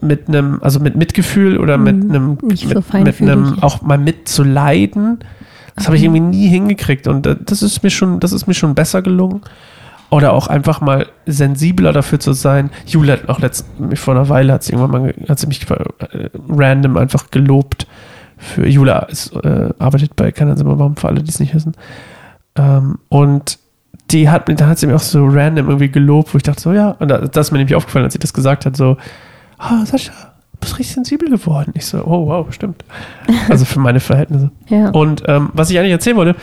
mit 0.00 0.28
einem, 0.28 0.58
also 0.62 0.78
mit 0.80 0.96
Mitgefühl 0.96 1.58
oder 1.58 1.78
mit 1.78 1.96
Mhm. 2.04 2.10
einem, 2.10 2.38
Nicht 2.42 2.68
so 2.68 2.74
mit, 2.92 3.04
mit 3.04 3.20
einem, 3.22 3.58
auch 3.62 3.82
mal 3.82 3.98
mitzuleiden. 3.98 5.18
Das 5.74 5.86
habe 5.86 5.96
ich 5.96 6.04
irgendwie 6.04 6.20
nie 6.20 6.48
hingekriegt 6.48 7.06
und 7.06 7.26
äh, 7.26 7.36
das 7.44 7.62
ist 7.62 7.82
mir 7.82 7.90
schon, 7.90 8.18
das 8.20 8.32
ist 8.32 8.46
mir 8.46 8.54
schon 8.54 8.74
besser 8.74 9.02
gelungen. 9.02 9.40
Oder 10.10 10.32
auch 10.32 10.46
einfach 10.46 10.80
mal 10.80 11.06
sensibler 11.26 11.92
dafür 11.92 12.20
zu 12.20 12.32
sein. 12.32 12.70
Julia 12.86 13.14
hat 13.14 13.28
auch 13.28 13.40
letzt, 13.40 13.66
vor 13.94 14.14
einer 14.14 14.28
Weile 14.28 14.52
hat 14.52 14.62
sie 14.62 14.72
irgendwann 14.72 15.02
mal, 15.02 15.14
hat 15.28 15.38
sie 15.40 15.46
mich 15.48 15.68
äh, 15.70 16.28
random 16.48 16.96
einfach 16.96 17.30
gelobt 17.30 17.86
für 18.38 18.68
Julia 18.68 18.98
ist, 19.00 19.34
äh, 19.34 19.70
arbeitet 19.78 20.14
bei 20.14 20.30
Keiner 20.30 20.56
Zimmer 20.56 20.78
Warum 20.78 20.94
für 20.96 21.08
alle, 21.08 21.22
die 21.22 21.30
es 21.30 21.40
nicht 21.40 21.54
wissen. 21.54 21.72
Ähm, 22.54 22.98
und 23.08 23.58
die 24.10 24.28
hat, 24.28 24.46
mir- 24.46 24.54
da 24.54 24.68
hat 24.68 24.78
sie 24.78 24.86
mir 24.86 24.94
auch 24.94 25.00
so 25.00 25.24
random 25.26 25.66
irgendwie 25.68 25.90
gelobt, 25.90 26.32
wo 26.34 26.36
ich 26.36 26.42
dachte 26.44 26.60
so, 26.60 26.72
ja, 26.72 26.90
und 27.00 27.08
da, 27.08 27.18
das 27.18 27.48
ist 27.48 27.52
mir 27.52 27.58
nämlich 27.58 27.74
aufgefallen, 27.74 28.04
als 28.04 28.12
sie 28.12 28.18
das 28.20 28.32
gesagt 28.34 28.66
hat, 28.66 28.76
so, 28.76 28.96
ah, 29.58 29.84
Sascha, 29.86 30.12
du 30.52 30.58
bist 30.60 30.78
richtig 30.78 30.94
sensibel 30.94 31.30
geworden. 31.30 31.72
Ich 31.74 31.86
so, 31.86 32.04
oh, 32.04 32.26
wow, 32.28 32.46
stimmt. 32.52 32.84
Also 33.48 33.64
für 33.64 33.80
meine 33.80 34.00
Verhältnisse. 34.00 34.50
Ja. 34.68 34.90
Und 34.90 35.22
ähm, 35.26 35.50
was 35.54 35.70
ich 35.70 35.78
eigentlich 35.78 35.92
erzählen 35.92 36.16
wollte, 36.16 36.36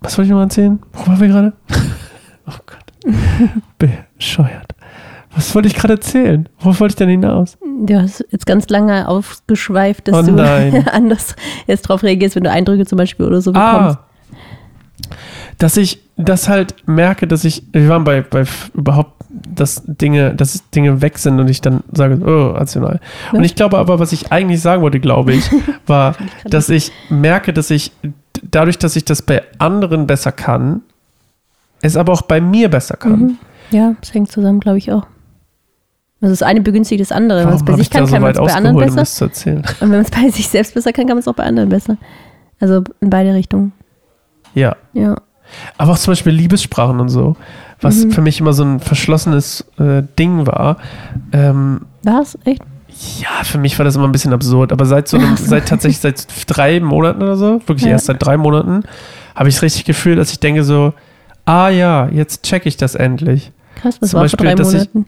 was 0.00 0.16
wollte 0.18 0.26
ich 0.26 0.32
noch 0.32 0.40
erzählen? 0.40 0.78
Wo 0.92 1.06
waren 1.06 1.20
wir 1.20 1.28
gerade? 1.28 1.52
Oh 2.50 2.58
Gott. 2.66 3.14
Bescheuert. 4.16 4.74
Was 5.34 5.54
wollte 5.54 5.68
ich 5.68 5.74
gerade 5.74 5.94
erzählen? 5.94 6.48
Worauf 6.58 6.80
wollte 6.80 6.92
ich 6.92 6.96
denn 6.96 7.08
hinaus? 7.08 7.56
Du 7.82 8.00
hast 8.00 8.24
jetzt 8.30 8.46
ganz 8.46 8.68
lange 8.68 9.06
aufgeschweift, 9.08 10.08
dass 10.08 10.28
Oh 10.28 10.32
du 10.32 10.84
anders 10.92 11.36
jetzt 11.66 11.82
drauf 11.82 12.02
reagierst, 12.02 12.36
wenn 12.36 12.44
du 12.44 12.50
Eindrücke 12.50 12.84
zum 12.84 12.98
Beispiel 12.98 13.26
oder 13.26 13.40
so 13.40 13.52
bekommst. 13.52 13.98
Ah, 13.98 14.06
dass 15.58 15.76
ich 15.76 16.00
das 16.16 16.48
halt 16.48 16.74
merke, 16.86 17.26
dass 17.26 17.44
ich, 17.44 17.62
wir 17.72 17.88
waren 17.88 18.02
bei, 18.04 18.22
bei 18.22 18.44
überhaupt, 18.74 19.12
dass 19.28 19.82
Dinge, 19.86 20.34
dass 20.34 20.68
Dinge 20.70 21.02
weg 21.02 21.18
sind 21.18 21.38
und 21.38 21.48
ich 21.48 21.60
dann 21.60 21.84
sage, 21.92 22.18
oh, 22.24 22.52
rational. 22.56 22.98
Ja. 23.32 23.38
Und 23.38 23.44
ich 23.44 23.54
glaube 23.54 23.78
aber, 23.78 23.98
was 23.98 24.12
ich 24.12 24.32
eigentlich 24.32 24.60
sagen 24.60 24.82
wollte, 24.82 25.00
glaube 25.00 25.34
ich, 25.34 25.48
war, 25.86 26.16
dass 26.44 26.70
ich 26.70 26.92
merke, 27.10 27.52
dass 27.52 27.70
ich 27.70 27.92
dadurch, 28.42 28.78
dass 28.78 28.96
ich 28.96 29.04
das 29.04 29.22
bei 29.22 29.42
anderen 29.58 30.06
besser 30.06 30.32
kann, 30.32 30.82
es 31.82 31.96
aber 31.96 32.12
auch 32.12 32.22
bei 32.22 32.40
mir 32.40 32.68
besser 32.68 32.96
kann. 32.96 33.12
Mhm. 33.20 33.38
Ja, 33.70 33.94
das 34.00 34.12
hängt 34.14 34.30
zusammen, 34.32 34.60
glaube 34.60 34.78
ich 34.78 34.90
auch. 34.92 35.06
Also 36.22 36.32
das 36.32 36.42
eine 36.42 36.60
begünstigt 36.60 37.00
das 37.00 37.12
andere. 37.12 37.40
Wenn 37.40 37.46
man 37.46 37.54
es 37.54 37.60
Warum 37.62 37.74
bei 37.76 37.78
sich 37.78 37.90
kann, 37.90 38.06
so 38.06 38.12
kann 38.12 38.22
man 38.22 38.32
es 38.32 38.38
bei 38.38 38.52
anderen 38.52 38.76
um 38.76 38.94
besser. 38.94 39.24
erzählen? 39.26 39.58
Und 39.58 39.80
wenn 39.80 39.88
man 39.90 40.00
es 40.00 40.10
bei 40.10 40.28
sich 40.28 40.48
selbst 40.48 40.74
besser 40.74 40.92
kann, 40.92 41.06
kann 41.06 41.14
man 41.16 41.20
es 41.20 41.28
auch 41.28 41.34
bei 41.34 41.44
anderen 41.44 41.68
besser. 41.70 41.96
Also 42.58 42.82
in 43.00 43.08
beide 43.08 43.32
Richtungen. 43.32 43.72
Ja. 44.54 44.76
Ja. 44.92 45.16
Aber 45.78 45.92
auch 45.92 45.98
zum 45.98 46.12
Beispiel 46.12 46.32
Liebessprachen 46.32 47.00
und 47.00 47.08
so, 47.08 47.36
was 47.80 48.04
Mhm. 48.04 48.10
für 48.12 48.20
mich 48.20 48.38
immer 48.40 48.52
so 48.52 48.62
ein 48.64 48.80
verschlossenes 48.80 49.64
äh, 49.78 50.02
Ding 50.18 50.46
war. 50.46 50.76
Ähm, 51.32 51.82
Was? 52.02 52.36
Echt? 52.44 52.62
Ja, 53.20 53.42
für 53.44 53.58
mich 53.58 53.78
war 53.78 53.84
das 53.84 53.96
immer 53.96 54.04
ein 54.06 54.12
bisschen 54.12 54.32
absurd, 54.34 54.72
aber 54.72 54.84
seit 54.84 55.08
so 55.08 55.16
einem, 55.16 55.36
seit 55.36 55.66
tatsächlich 55.68 55.98
seit 56.00 56.26
drei 56.46 56.80
Monaten 56.80 57.22
oder 57.22 57.36
so, 57.36 57.60
wirklich 57.66 57.84
Ja. 57.86 57.92
erst 57.92 58.06
seit 58.06 58.22
drei 58.24 58.36
Monaten, 58.36 58.82
habe 59.34 59.48
ich 59.48 59.54
es 59.56 59.62
richtig 59.62 59.84
gefühlt, 59.86 60.18
dass 60.18 60.32
ich 60.32 60.40
denke 60.40 60.64
so, 60.64 60.92
ah 61.44 61.68
ja, 61.68 62.08
jetzt 62.10 62.42
check 62.44 62.66
ich 62.66 62.76
das 62.76 62.94
endlich. 62.94 63.52
Krass, 63.76 63.96
was 64.00 64.10
Zum 64.10 64.18
war 64.18 64.24
Beispiel, 64.24 64.46
vor 64.46 64.56
drei 64.56 64.62
Monaten? 64.62 65.06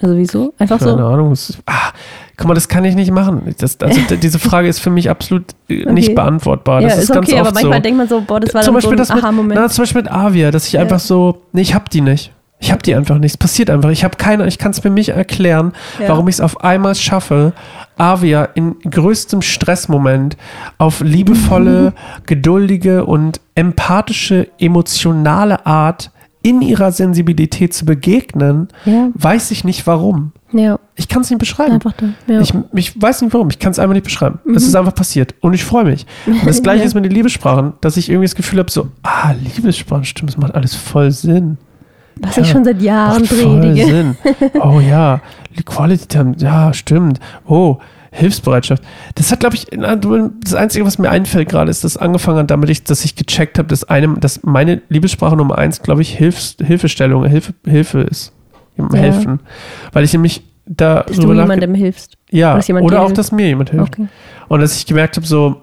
Also 0.00 0.16
wieso? 0.16 0.54
Einfach 0.58 0.78
Keine 0.80 0.92
so? 0.98 1.06
Ahnung. 1.06 1.32
es- 1.32 1.56
Ah, 1.66 1.92
guck 2.36 2.48
mal, 2.48 2.54
das 2.54 2.68
kann 2.68 2.84
ich 2.84 2.96
nicht 2.96 3.12
machen. 3.12 3.54
Das, 3.58 3.80
also 3.80 4.00
diese 4.22 4.38
Frage 4.40 4.66
ist 4.68 4.80
für 4.80 4.90
mich 4.90 5.08
absolut 5.08 5.44
äh, 5.68 5.84
nicht 5.92 6.06
Okay. 6.08 6.14
beantwortbar. 6.16 6.80
ja, 6.80 6.88
Das 6.88 6.98
ist, 6.98 7.04
ist, 7.04 7.12
ganz 7.12 7.28
okay, 7.28 7.38
aber 7.38 7.48
oft 7.48 7.54
manchmal 7.54 7.78
so. 7.78 7.82
denkt 7.82 7.98
man 7.98 8.08
so, 8.08 8.20
boah, 8.20 8.40
das 8.40 8.52
war 8.54 8.62
zum 8.62 8.74
dann 8.74 8.82
so 8.82 8.88
Beispiel 8.88 8.94
ein 8.96 8.98
das 8.98 9.14
mit, 9.14 9.24
Aha-Moment. 9.24 9.60
na, 9.60 9.68
zum 9.68 9.82
Beispiel 9.82 10.02
mit 10.02 10.10
Avia, 10.10 10.50
dass 10.50 10.66
ich 10.66 10.72
Ja. 10.72 10.80
einfach 10.80 10.98
so, 10.98 11.42
nee, 11.52 11.60
ich 11.62 11.74
hab 11.74 11.90
die 11.90 12.00
nicht. 12.00 12.32
Ich 12.60 12.72
hab 12.72 12.82
die 12.82 12.94
einfach 12.94 13.18
nicht. 13.18 13.32
Es 13.32 13.36
passiert 13.36 13.68
einfach. 13.68 13.90
Ich 13.90 14.04
habe 14.04 14.16
keine, 14.16 14.46
ich 14.46 14.58
kann 14.58 14.70
es 14.70 14.82
mir 14.82 14.90
nicht 14.90 15.10
erklären, 15.10 15.72
Ja. 16.00 16.08
warum 16.08 16.28
ich 16.28 16.36
es 16.36 16.40
auf 16.40 16.62
einmal 16.64 16.94
schaffe, 16.94 17.52
Avia 17.96 18.44
in 18.54 18.76
größtem 18.80 19.42
Stressmoment 19.42 20.36
auf 20.78 21.00
liebevolle, 21.00 21.90
Mhm. 21.90 22.22
geduldige 22.26 23.04
und 23.04 23.40
empathische, 23.54 24.48
emotionale 24.58 25.66
Art 25.66 26.10
in 26.42 26.60
ihrer 26.60 26.92
Sensibilität 26.92 27.72
zu 27.72 27.84
begegnen, 27.86 28.68
Ja, 28.84 29.08
weiß 29.14 29.50
ich 29.50 29.64
nicht 29.64 29.86
warum. 29.86 30.32
ja, 30.52 30.78
Ich 30.94 31.08
kann 31.08 31.22
es 31.22 31.30
nicht 31.30 31.38
beschreiben. 31.38 31.72
einfach 31.72 31.92
da. 31.94 32.06
Ja. 32.26 32.40
Ich, 32.40 32.52
ich 32.74 33.00
weiß 33.00 33.22
nicht 33.22 33.32
warum, 33.34 33.48
ich 33.50 33.58
kann 33.58 33.72
es 33.72 33.78
einfach 33.78 33.94
nicht 33.94 34.04
beschreiben. 34.04 34.40
Mhm. 34.44 34.54
Es 34.54 34.64
ist 34.66 34.74
einfach 34.76 34.94
passiert 34.94 35.34
und 35.40 35.54
ich 35.54 35.64
freue 35.64 35.84
mich. 35.84 36.06
Und 36.26 36.46
das 36.46 36.62
gleiche 36.62 36.84
ist 36.84 36.94
mit 36.94 37.04
den 37.04 37.12
Liebessprachen, 37.12 37.72
dass 37.80 37.96
ich 37.96 38.08
irgendwie 38.10 38.26
das 38.26 38.34
Gefühl 38.34 38.58
habe, 38.58 38.70
so, 38.70 38.88
ah, 39.02 39.32
Liebessprachen, 39.56 40.04
stimmt, 40.04 40.30
das 40.30 40.36
macht 40.36 40.54
alles 40.54 40.74
voll 40.74 41.10
Sinn. 41.10 41.56
Was 42.20 42.36
Ja, 42.36 42.42
ich 42.42 42.48
schon 42.50 42.64
seit 42.64 42.80
Jahren 42.82 43.24
predige. 43.24 43.86
Sinn. 43.86 44.16
Oh 44.60 44.80
ja, 44.80 45.20
Quality 45.64 46.06
Time, 46.06 46.34
ja, 46.38 46.72
stimmt. 46.72 47.18
Oh, 47.46 47.78
Hilfsbereitschaft. 48.12 48.82
Das 49.16 49.32
hat, 49.32 49.40
glaube 49.40 49.56
ich, 49.56 49.66
das 50.44 50.54
Einzige, 50.54 50.84
was 50.86 50.98
mir 50.98 51.10
einfällt 51.10 51.48
gerade, 51.48 51.68
ist, 51.70 51.82
dass 51.82 51.96
angefangen 51.96 52.38
hat, 52.38 52.50
damit 52.50 52.70
ich, 52.70 52.84
dass 52.84 53.04
ich 53.04 53.16
gecheckt 53.16 53.58
habe, 53.58 53.66
dass 53.68 53.82
einem, 53.84 54.20
dass 54.20 54.44
meine 54.44 54.82
Liebessprache 54.88 55.36
Nummer 55.36 55.58
eins, 55.58 55.82
glaube 55.82 56.02
ich, 56.02 56.16
Hilfs, 56.16 56.56
Hilfestellung, 56.64 57.24
Hilfe, 57.26 57.54
Hilfe 57.66 58.00
ist. 58.02 58.32
Jemandem 58.76 59.02
Ja. 59.04 59.12
helfen. 59.12 59.40
Weil 59.92 60.04
ich 60.04 60.12
nämlich 60.12 60.42
da 60.66 61.02
Dass 61.02 61.16
du 61.16 61.32
jemandem 61.32 61.74
hilfst. 61.74 62.16
ja, 62.30 62.54
Oder 62.54 62.64
jemand 62.64 62.86
oder 62.86 63.00
auch, 63.00 63.06
hilft. 63.06 63.18
dass 63.18 63.32
mir 63.32 63.46
jemand 63.48 63.70
hilft. 63.70 63.94
Okay. 63.98 64.06
Und 64.48 64.60
dass 64.60 64.76
ich 64.76 64.86
gemerkt 64.86 65.16
habe, 65.16 65.26
so, 65.26 65.62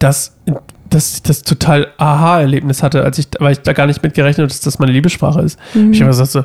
dass, 0.00 0.36
dass 0.90 1.14
ich 1.14 1.22
das 1.22 1.42
total 1.42 1.88
Aha-Erlebnis 1.98 2.82
hatte, 2.82 3.02
als 3.02 3.18
ich, 3.18 3.28
weil 3.38 3.52
ich 3.52 3.60
da 3.60 3.72
gar 3.72 3.86
nicht 3.86 4.02
mit 4.02 4.14
gerechnet 4.14 4.44
habe, 4.44 4.48
dass 4.48 4.60
das 4.60 4.78
meine 4.78 4.92
Liebessprache 4.92 5.40
ist. 5.40 5.58
Mhm. 5.74 5.92
Ich 5.92 6.00
habe 6.00 6.10
gesagt 6.10 6.30
so, 6.30 6.44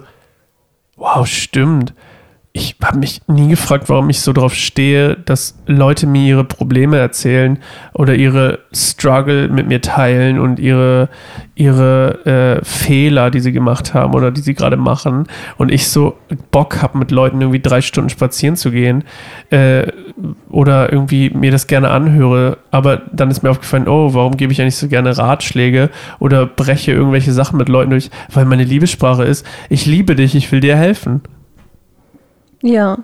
wow, 0.96 1.26
stimmt. 1.28 1.94
Ich 2.54 2.76
habe 2.84 3.00
mich 3.00 3.22
nie 3.28 3.48
gefragt, 3.48 3.88
warum 3.88 4.10
ich 4.10 4.20
so 4.20 4.34
drauf 4.34 4.54
stehe, 4.54 5.16
dass 5.16 5.58
Leute 5.68 6.06
mir 6.06 6.28
ihre 6.28 6.44
Probleme 6.44 6.98
erzählen 6.98 7.58
oder 7.94 8.16
ihre 8.16 8.60
Struggle 8.74 9.48
mit 9.48 9.70
mir 9.70 9.80
teilen 9.80 10.38
und 10.38 10.60
ihre, 10.60 11.08
ihre 11.56 12.60
äh, 12.60 12.66
Fehler, 12.66 13.32
die 13.32 13.40
sie 13.40 13.54
gemacht 13.54 13.94
haben 13.94 14.14
oder 14.14 14.32
die 14.32 14.42
sie 14.42 14.54
gerade 14.54 14.76
machen. 14.76 15.28
Und 15.58 15.72
ich 15.72 15.88
so 15.88 16.18
Bock 16.52 16.82
habe, 16.82 16.98
mit 16.98 17.12
Leuten 17.12 17.40
irgendwie 17.40 17.62
drei 17.62 17.80
Stunden 17.80 18.10
spazieren 18.10 18.58
zu 18.58 18.70
gehen 18.72 19.06
äh, 19.50 19.88
oder 20.50 20.92
irgendwie 20.92 21.30
mir 21.30 21.52
das 21.52 21.68
gerne 21.68 21.90
anhöre. 21.90 22.58
Aber 22.70 23.04
dann 23.14 23.32
ist 23.32 23.44
mir 23.44 23.50
aufgefallen, 23.50 23.88
oh, 23.88 24.14
warum 24.14 24.36
gebe 24.36 24.52
ich 24.52 24.62
eigentlich 24.62 24.76
so 24.76 24.90
gerne 24.90 25.18
Ratschläge 25.18 25.90
oder 26.20 26.48
breche 26.48 26.92
irgendwelche 26.92 27.32
Sachen 27.32 27.58
mit 27.58 27.70
Leuten 27.70 27.92
durch, 27.92 28.10
weil 28.34 28.44
meine 28.44 28.66
Liebessprache 28.66 29.24
ist, 29.24 29.46
ich 29.70 29.86
liebe 29.86 30.18
dich, 30.18 30.36
ich 30.36 30.52
will 30.52 30.60
dir 30.60 30.76
helfen. 30.76 31.22
Ja. 32.62 32.98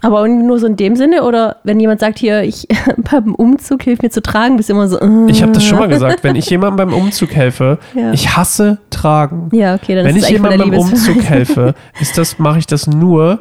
Aber 0.00 0.28
nur 0.28 0.60
so 0.60 0.66
in 0.68 0.76
dem 0.76 0.94
Sinne 0.94 1.24
oder 1.24 1.56
wenn 1.64 1.80
jemand 1.80 1.98
sagt 1.98 2.18
hier, 2.20 2.42
ich 2.44 2.68
beim 3.10 3.34
Umzug 3.34 3.82
hilf 3.82 4.00
mir 4.00 4.10
zu 4.10 4.22
tragen, 4.22 4.56
bist 4.56 4.68
du 4.68 4.74
immer 4.74 4.86
so. 4.86 4.98
Äh. 5.00 5.28
Ich 5.28 5.42
habe 5.42 5.50
das 5.52 5.64
schon 5.64 5.78
mal 5.78 5.88
gesagt, 5.88 6.22
wenn 6.22 6.36
ich 6.36 6.48
jemandem 6.50 6.88
beim 6.88 6.96
Umzug 6.96 7.34
helfe, 7.34 7.78
Ja. 7.94 8.12
ich 8.12 8.36
hasse 8.36 8.78
tragen. 8.90 9.48
Ja, 9.52 9.74
okay, 9.74 9.96
dann 9.96 10.04
wenn 10.04 10.14
ist 10.16 10.24
ich 10.26 10.30
jemandem 10.30 10.70
beim. 10.70 10.78
Umzug 10.78 11.20
helfe, 11.24 11.74
ist 12.00 12.16
das, 12.16 12.38
mache 12.38 12.60
ich 12.60 12.66
das 12.68 12.86
nur, 12.86 13.40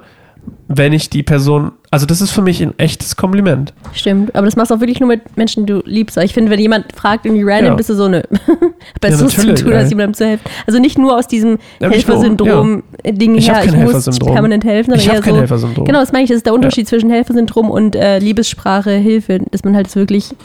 wenn 0.67 0.93
ich 0.93 1.11
die 1.11 1.21
Person, 1.21 1.73
also 1.91 2.05
das 2.07 2.21
ist 2.21 2.31
für 2.31 2.41
mich 2.41 2.61
ein 2.63 2.73
echtes 2.79 3.15
Kompliment. 3.17 3.73
Stimmt, 3.93 4.33
aber 4.35 4.45
das 4.45 4.55
machst 4.55 4.71
du 4.71 4.75
auch 4.75 4.79
wirklich 4.79 4.99
nur 4.99 5.09
mit 5.09 5.37
Menschen, 5.37 5.65
die 5.67 5.73
du 5.73 5.81
liebst. 5.85 6.17
Ich 6.17 6.33
finde, 6.33 6.49
wenn 6.51 6.59
jemand 6.59 6.85
fragt 6.95 7.25
irgendwie 7.27 7.43
random, 7.43 7.65
Ja. 7.71 7.75
bist 7.75 7.89
du 7.89 7.93
so, 7.93 8.07
nö. 8.07 8.21
Besseres 9.01 9.33
zu 9.33 9.39
natürlich, 9.41 9.61
tun, 9.63 9.73
als 9.73 9.89
jemandem 9.89 10.13
zu 10.13 10.25
helfen. 10.25 10.43
Also 10.65 10.79
nicht 10.79 10.97
nur 10.97 11.17
aus 11.17 11.27
diesem 11.27 11.57
Ja, 11.79 11.89
Helfersyndrom-Ding 11.89 13.35
Ich 13.35 13.49
her, 13.51 13.63
ich 13.65 13.75
muss 13.75 14.19
permanent 14.19 14.63
helfen, 14.65 14.91
sondern 14.91 14.99
Ich 14.99 15.07
habe 15.07 15.17
eher 15.17 15.23
kein 15.23 15.33
so. 15.33 15.39
Helfersyndrom. 15.39 15.85
Genau, 15.85 15.99
das 15.99 16.11
meine 16.11 16.23
ich, 16.23 16.29
das 16.29 16.37
ist 16.37 16.45
der 16.45 16.53
Unterschied 16.53 16.87
zwischen 16.87 17.09
Helfersyndrom 17.09 17.69
und 17.69 17.95
äh, 17.95 18.19
Liebessprache, 18.19 18.91
Hilfe, 18.91 19.39
dass 19.51 19.63
man 19.63 19.75
halt 19.75 19.93
wirklich 19.95 20.35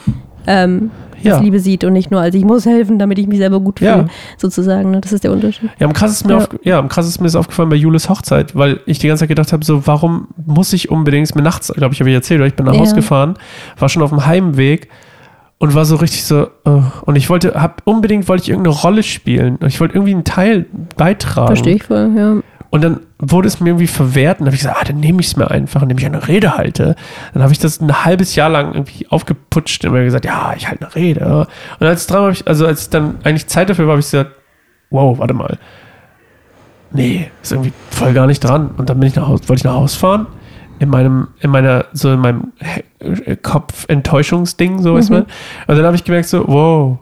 ähm, 0.47 0.91
Ja. 1.21 1.35
als 1.35 1.43
Liebe 1.43 1.59
sieht 1.59 1.83
und 1.85 1.93
nicht 1.93 2.11
nur 2.11 2.19
als 2.19 2.35
ich 2.35 2.43
muss 2.43 2.65
helfen, 2.65 2.99
damit 2.99 3.17
ich 3.17 3.27
mich 3.27 3.37
selber 3.37 3.59
gut 3.61 3.79
fühle, 3.79 3.91
Ja. 3.91 4.05
sozusagen. 4.37 4.91
Ne? 4.91 4.99
Das 4.99 5.13
ist 5.13 5.23
der 5.23 5.31
Unterschied. 5.31 5.69
Ja, 5.79 5.87
am 5.87 5.93
krassesten, 5.93 6.27
mir 6.29 6.37
Ja. 6.37 6.43
auf, 6.43 6.49
ja, 6.63 6.79
am 6.79 6.89
krassesten 6.89 7.23
mir 7.23 7.27
ist 7.27 7.35
aufgefallen 7.37 7.69
bei 7.69 7.77
Julis 7.77 8.09
Hochzeit, 8.09 8.53
weil 8.55 8.81
ich 8.85 8.99
die 8.99 9.07
ganze 9.07 9.21
Zeit 9.21 9.29
gedacht 9.29 9.53
habe, 9.53 9.63
so, 9.63 9.87
warum 9.87 10.27
muss 10.45 10.73
ich 10.73 10.91
unbedingt, 10.91 11.33
mir 11.35 11.41
nachts, 11.41 11.71
glaube 11.73 11.93
ich, 11.93 11.99
habe 12.01 12.09
ich 12.09 12.15
erzählt, 12.15 12.41
oder 12.41 12.47
ich 12.47 12.55
bin 12.55 12.65
nach 12.65 12.73
Ja. 12.73 12.79
Hause 12.81 12.95
gefahren, 12.95 13.35
war 13.79 13.87
schon 13.87 14.03
auf 14.03 14.09
dem 14.09 14.25
Heimweg 14.25 14.89
und 15.63 15.73
war 15.75 15.85
so 15.85 15.95
richtig 15.95 16.25
so, 16.25 16.49
oh, 16.65 16.83
und 17.05 17.15
ich 17.15 17.29
wollte, 17.29 17.53
hab, 17.53 17.83
unbedingt 17.85 18.27
wollte 18.27 18.43
ich 18.43 18.49
irgendeine 18.49 18.75
Rolle 18.75 19.01
spielen. 19.01 19.57
Ich 19.65 19.79
wollte 19.79 19.95
irgendwie 19.95 20.13
einen 20.13 20.25
Teil 20.25 20.65
beitragen. 20.97 21.47
Verstehe 21.47 21.75
ich 21.75 21.83
voll, 21.83 22.11
ja. 22.17 22.35
Und 22.69 22.83
dann 22.83 22.99
wurde 23.17 23.47
es 23.47 23.61
mir 23.61 23.69
irgendwie 23.69 23.87
verwehrt 23.87 24.41
und 24.41 24.47
habe 24.47 24.55
ich 24.55 24.61
gesagt, 24.61 24.77
ah, 24.81 24.83
dann 24.83 24.99
nehme 24.99 25.21
ich 25.21 25.27
es 25.27 25.37
mir 25.37 25.49
einfach, 25.49 25.81
indem 25.81 25.97
ich 25.97 26.05
eine 26.05 26.27
Rede 26.27 26.57
halte. 26.57 26.97
Dann 27.33 27.43
habe 27.43 27.53
ich 27.53 27.59
das 27.59 27.79
ein 27.79 28.03
halbes 28.03 28.35
Jahr 28.35 28.49
lang 28.49 28.73
irgendwie 28.73 29.07
aufgeputscht 29.07 29.85
und 29.85 29.91
immer 29.91 30.03
gesagt, 30.03 30.25
ja, 30.25 30.53
ich 30.57 30.67
halte 30.67 30.83
eine 30.83 30.95
Rede. 30.95 31.47
Und 31.79 31.87
als 31.87 32.07
dran 32.07 32.23
habe 32.23 32.33
ich, 32.33 32.45
also 32.45 32.67
als 32.67 32.89
dann 32.89 33.19
eigentlich 33.23 33.47
Zeit 33.47 33.69
dafür 33.69 33.85
war, 33.85 33.93
habe 33.93 34.01
ich 34.01 34.07
gesagt, 34.07 34.31
wow, 34.89 35.17
warte 35.17 35.33
mal. 35.33 35.57
Nee, 36.91 37.31
ist 37.41 37.53
irgendwie 37.53 37.71
voll 37.89 38.11
gar 38.11 38.27
nicht 38.27 38.41
dran. 38.41 38.71
Und 38.75 38.89
dann 38.89 38.99
bin 38.99 39.07
ich 39.07 39.15
nach 39.15 39.29
Hause, 39.29 39.47
wollte 39.47 39.61
ich 39.61 39.63
nach 39.63 39.75
Hause 39.75 39.97
fahren. 39.97 40.27
In 40.79 40.89
meinem, 40.89 41.27
in 41.39 41.49
meiner, 41.51 41.85
so 41.93 42.11
in 42.11 42.19
meinem 42.19 42.51
äh, 42.99 43.35
Kopf 43.37 43.85
Enttäuschungsding, 43.87 44.81
so 44.81 44.97
ist 44.97 45.09
Mhm. 45.09 45.15
man. 45.17 45.23
Und 45.67 45.75
dann 45.77 45.85
habe 45.85 45.95
ich 45.95 46.03
gemerkt, 46.03 46.27
so, 46.27 46.45
wow, 46.47 46.97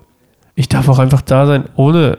ich 0.56 0.70
darf 0.70 0.88
auch 0.90 1.00
einfach 1.00 1.22
da 1.22 1.46
sein, 1.48 1.64
ohne, 1.76 2.18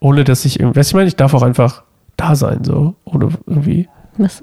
ohne 0.00 0.24
dass 0.24 0.44
ich 0.44 0.58
irgendwie, 0.60 0.78
weißt 0.80 0.90
du, 0.90 0.92
ich 0.92 0.96
meine, 0.96 1.08
ich 1.08 1.16
darf 1.16 1.34
auch 1.34 1.42
einfach 1.42 1.82
da 2.16 2.34
sein, 2.34 2.64
so, 2.64 2.94
ohne 3.04 3.28
irgendwie, 3.46 3.88
Was? 4.16 4.42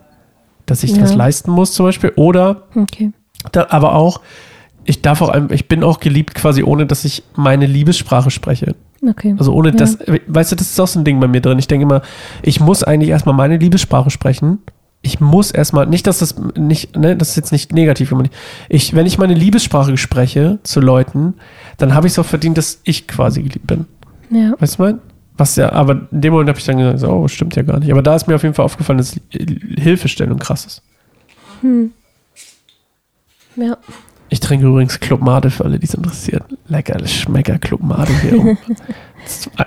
dass 0.65 0.83
ich 0.83 0.91
Ja. 0.91 1.01
das 1.01 1.15
leisten 1.15 1.51
muss, 1.51 1.73
zum 1.73 1.85
Beispiel. 1.87 2.13
Oder, 2.15 2.63
Okay. 2.75 3.11
da, 3.51 3.67
aber 3.69 3.95
auch, 3.95 4.21
ich 4.85 5.01
darf 5.01 5.21
auch, 5.21 5.33
ich 5.49 5.67
bin 5.67 5.83
auch 5.83 5.99
geliebt 5.99 6.35
quasi, 6.35 6.63
ohne 6.63 6.85
dass 6.85 7.03
ich 7.05 7.23
meine 7.35 7.65
Liebessprache 7.65 8.29
spreche. 8.31 8.75
Okay. 9.07 9.35
Also 9.37 9.53
ohne 9.53 9.69
Ja. 9.69 9.75
das, 9.75 9.97
weißt 10.27 10.51
du, 10.51 10.55
das 10.55 10.67
ist 10.71 10.79
auch 10.79 10.87
so 10.87 10.99
ein 10.99 11.03
Ding 11.05 11.19
bei 11.19 11.27
mir 11.27 11.41
drin. 11.41 11.59
Ich 11.59 11.67
denke 11.67 11.83
immer, 11.83 12.01
ich 12.41 12.59
muss 12.59 12.83
eigentlich 12.83 13.09
erstmal 13.09 13.35
meine 13.35 13.57
Liebessprache 13.57 14.09
sprechen. 14.09 14.59
Ich 15.05 15.19
muss 15.19 15.51
erstmal, 15.51 15.85
nicht, 15.85 16.07
dass 16.07 16.19
das 16.19 16.35
nicht, 16.57 16.95
ne, 16.95 17.15
das 17.17 17.29
ist 17.31 17.35
jetzt 17.35 17.51
nicht 17.51 17.73
negativ 17.73 18.09
gemeint. 18.09 18.31
Ich, 18.69 18.95
wenn 18.95 19.05
ich 19.05 19.17
meine 19.17 19.33
Liebessprache 19.33 19.97
spreche 19.97 20.59
zu 20.63 20.79
Leuten, 20.79 21.33
dann 21.77 21.93
habe 21.93 22.07
ich 22.07 22.13
es 22.13 22.19
auch 22.19 22.25
verdient, 22.25 22.57
dass 22.57 22.79
ich 22.83 23.05
quasi 23.05 23.43
geliebt 23.43 23.67
bin. 23.67 23.85
ja. 24.29 24.53
Weißt 24.57 24.79
du 24.79 24.83
mein? 24.83 24.99
Was 25.35 25.55
ja, 25.55 25.71
aber 25.71 26.07
in 26.11 26.21
dem 26.21 26.31
Moment 26.31 26.49
habe 26.49 26.59
ich 26.59 26.65
dann 26.65 26.77
gesagt, 26.77 26.99
so, 26.99 27.09
oh, 27.09 27.27
stimmt 27.27 27.55
ja 27.55 27.63
gar 27.63 27.79
nicht. 27.79 27.91
Aber 27.91 28.01
da 28.01 28.15
ist 28.15 28.27
mir 28.27 28.35
auf 28.35 28.43
jeden 28.43 28.55
Fall 28.55 28.65
aufgefallen, 28.65 28.99
dass 28.99 29.19
Hilfestellung 29.31 30.39
krass 30.39 30.65
ist. 30.65 30.81
Ja. 33.55 33.77
Ich 34.29 34.39
trinke 34.39 34.65
übrigens 34.65 34.99
Club 34.99 35.21
Mate 35.21 35.49
für 35.49 35.65
alle, 35.65 35.79
die 35.79 35.85
es 35.85 35.93
interessiert. 35.93 36.43
Lecker, 36.67 37.05
Schmecker 37.07 37.59
Club 37.59 37.81
Mate 37.83 38.11
hier 38.21 38.39
um 38.39 38.47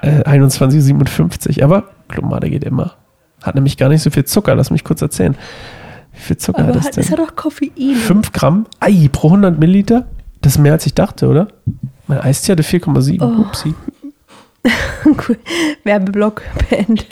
äh, 0.02 0.22
21,57. 0.22 1.62
Aber 1.62 1.90
Club 2.08 2.24
Mate 2.24 2.50
geht 2.50 2.64
immer. 2.64 2.94
Hat 3.46 3.54
nämlich 3.54 3.76
gar 3.76 3.88
nicht 3.88 4.02
so 4.02 4.10
viel 4.10 4.24
Zucker. 4.24 4.54
Lass 4.56 4.70
mich 4.70 4.82
kurz 4.82 5.00
erzählen. 5.02 5.36
Wie 6.12 6.20
viel 6.20 6.36
Zucker 6.36 6.58
Aber 6.58 6.68
hat 6.68 6.76
das 6.76 6.86
hat, 6.86 6.96
denn? 6.96 7.04
es 7.04 7.10
hat 7.12 7.18
doch 7.20 7.36
Koffein. 7.36 7.94
5 7.94 8.32
Gramm? 8.32 8.66
Ei, 8.80 9.08
pro 9.12 9.28
100 9.28 9.58
Milliliter? 9.58 10.06
Das 10.40 10.52
ist 10.56 10.58
mehr 10.58 10.72
als 10.72 10.84
ich 10.86 10.94
dachte, 10.94 11.28
oder? 11.28 11.48
Mein 12.08 12.20
Eistee 12.20 12.52
hatte 12.52 12.64
4,7. 12.64 13.20
Oh. 13.22 13.42
Upsi. 13.42 13.74
cool. 15.04 15.38
Werbeblock 15.84 16.42
beendet. 16.68 17.06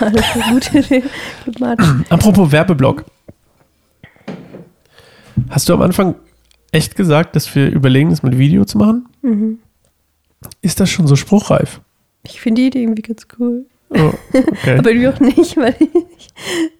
War 0.00 0.10
das 0.10 0.24
eine 0.34 0.54
gute 0.54 0.78
Idee? 0.80 1.04
Apropos 2.08 2.50
Werbeblock. 2.50 3.04
Hast 5.50 5.68
du 5.68 5.74
am 5.74 5.82
Anfang 5.82 6.16
echt 6.72 6.96
gesagt, 6.96 7.36
dass 7.36 7.54
wir 7.54 7.70
überlegen, 7.70 8.10
das 8.10 8.24
mit 8.24 8.36
Video 8.36 8.64
zu 8.64 8.78
machen? 8.78 9.06
Mhm. 9.22 9.58
Ist 10.60 10.80
das 10.80 10.90
schon 10.90 11.06
so 11.06 11.14
spruchreif? 11.14 11.80
Ich 12.24 12.40
finde 12.40 12.62
die 12.62 12.66
Idee 12.68 12.82
irgendwie 12.82 13.02
ganz 13.02 13.26
cool. 13.38 13.66
Oh, 13.90 14.12
okay. 14.32 14.78
Aber 14.78 14.90
irgendwie 14.90 15.08
auch 15.08 15.20
nicht, 15.20 15.56
weil 15.56 15.74
ich 15.78 16.28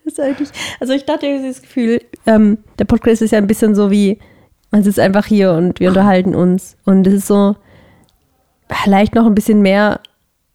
das 0.04 0.20
eigentlich. 0.20 0.48
Also 0.80 0.92
ich 0.92 1.04
dachte 1.04 1.26
irgendwie 1.26 1.48
das 1.48 1.62
Gefühl, 1.62 2.00
ähm, 2.26 2.58
der 2.78 2.84
Podcast 2.84 3.22
ist 3.22 3.30
ja 3.30 3.38
ein 3.38 3.46
bisschen 3.46 3.74
so 3.74 3.90
wie, 3.90 4.18
man 4.70 4.82
sitzt 4.82 5.00
einfach 5.00 5.26
hier 5.26 5.52
und 5.52 5.80
wir 5.80 5.88
unterhalten 5.88 6.34
uns. 6.34 6.76
Und 6.84 7.06
es 7.06 7.14
ist 7.14 7.26
so 7.26 7.56
vielleicht 8.68 9.14
noch 9.14 9.26
ein 9.26 9.34
bisschen 9.34 9.62
mehr 9.62 10.00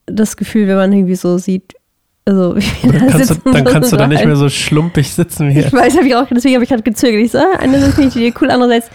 das 0.05 0.37
Gefühl, 0.37 0.67
wenn 0.67 0.75
man 0.75 0.93
irgendwie 0.93 1.15
so 1.15 1.37
sieht, 1.37 1.73
also 2.25 2.53
dann 2.53 2.91
da 2.91 2.99
kannst, 2.99 3.15
du, 3.15 3.23
sitzen 3.25 3.51
dann 3.51 3.55
und 3.67 3.73
kannst 3.73 3.91
du 3.91 3.97
da 3.97 4.07
nicht 4.07 4.25
mehr 4.25 4.35
so 4.35 4.49
schlumpig 4.49 5.11
sitzen 5.11 5.49
wie 5.49 5.59
Ich 5.59 5.73
weiß, 5.73 5.97
habe 5.97 6.07
ich 6.07 6.15
auch, 6.15 6.27
deswegen 6.29 6.55
habe 6.55 6.63
ich 6.63 6.69
gerade 6.69 6.83
gezögert. 6.83 7.21
Ich 7.21 7.31
so, 7.31 7.39
ah, 7.39 7.57
einerseits 7.59 7.95
finde 7.95 8.07
ich 8.09 8.13
die 8.13 8.19
Idee 8.27 8.33
cool, 8.41 8.51
andererseits, 8.51 8.89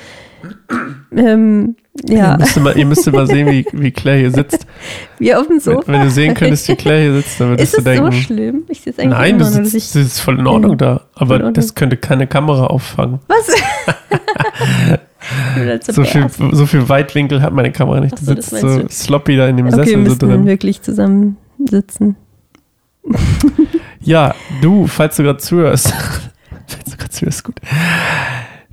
ähm, 1.14 1.76
ja, 2.06 2.32
Ihr, 2.32 2.38
müsst 2.38 2.60
mal, 2.60 2.76
ihr 2.78 2.86
müsst 2.86 3.12
mal 3.12 3.26
sehen, 3.26 3.48
wie, 3.50 3.64
wie 3.72 3.90
Claire 3.90 4.18
hier 4.20 4.30
sitzt. 4.30 4.66
wie 5.18 5.34
auf 5.34 5.46
dem 5.46 5.54
Wenn, 5.56 5.60
Sofa. 5.60 5.92
wenn 5.92 6.02
du 6.02 6.10
sehen 6.10 6.34
könntest, 6.34 6.68
wie 6.68 6.76
Claire 6.76 7.02
hier 7.02 7.14
sitzt, 7.14 7.40
dann 7.40 7.48
würdest 7.50 7.74
ist 7.74 7.84
du 7.86 7.90
es 7.90 7.96
so 7.96 8.02
denken, 8.02 8.12
schlimm? 8.12 8.62
Ich 8.68 8.80
sehe 8.80 8.92
es 8.92 8.98
eigentlich 8.98 9.18
nein, 9.18 9.38
du 9.38 9.44
sitzt, 9.44 9.74
ich, 9.74 9.84
das 9.92 9.96
ist 9.96 10.20
voll 10.20 10.38
in 10.38 10.46
Ordnung 10.46 10.76
da. 10.78 11.02
Aber 11.14 11.36
in 11.36 11.42
Ordnung. 11.42 11.54
das 11.54 11.74
könnte 11.74 11.96
keine 11.96 12.26
Kamera 12.26 12.66
auffangen. 12.66 13.20
was? 13.28 13.48
So 15.90 16.04
viel, 16.04 16.26
so 16.52 16.64
viel 16.64 16.88
Weitwinkel 16.88 17.42
hat 17.42 17.52
meine 17.52 17.72
Kamera 17.72 18.00
nicht. 18.00 18.18
So, 18.18 18.26
sitzt 18.34 18.50
so 18.50 18.78
du. 18.82 18.88
sloppy 18.88 19.36
da 19.36 19.48
in 19.48 19.56
dem 19.58 19.66
Okay, 19.66 19.76
wir 19.76 19.84
Sessel 19.84 19.92
so 19.96 19.98
müssen 20.04 20.18
drin. 20.20 20.46
wirklich 20.46 20.80
zusammensitzen. 20.80 22.16
Ja, 24.00 24.34
du, 24.62 24.86
falls 24.86 25.16
du 25.16 25.24
gerade 25.24 25.38
zuhörst, 25.38 25.88
falls 26.66 26.84
du 26.90 26.96
gerade 26.96 27.10
zuhörst, 27.10 27.44
gut. 27.44 27.56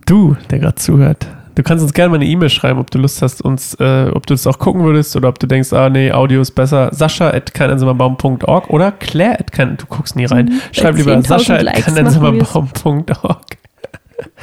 Du, 0.05 0.37
der 0.49 0.59
gerade 0.59 0.75
zuhört, 0.75 1.27
du 1.55 1.63
kannst 1.63 1.83
uns 1.83 1.93
gerne 1.93 2.09
mal 2.09 2.15
eine 2.15 2.25
E-Mail 2.25 2.49
schreiben, 2.49 2.79
ob 2.79 2.91
du 2.91 2.99
Lust 2.99 3.21
hast, 3.21 3.41
uns, 3.41 3.73
äh, 3.75 4.09
ob 4.13 4.27
du 4.27 4.33
das 4.33 4.45
auch 4.47 4.59
gucken 4.59 4.83
würdest 4.83 5.15
oder 5.15 5.29
ob 5.29 5.39
du 5.39 5.47
denkst, 5.47 5.73
ah 5.73 5.89
nee, 5.89 6.11
Audio 6.11 6.41
ist 6.41 6.51
besser. 6.51 6.89
Sascha 6.93 7.29
at 7.29 7.53
keineinsamerbaum.org 7.53 8.69
oder 8.69 8.91
Claire 8.91 9.39
at 9.39 9.51
kein, 9.51 9.77
du 9.77 9.85
guckst 9.87 10.15
nie 10.15 10.25
rein. 10.25 10.45
Mhm. 10.45 10.61
Schreib 10.71 10.95
lieber 10.97 11.13
10.000 11.13 11.27
Sascha 11.27 11.55
at 11.55 11.73
keineinsamerbaum.org. 11.73 13.57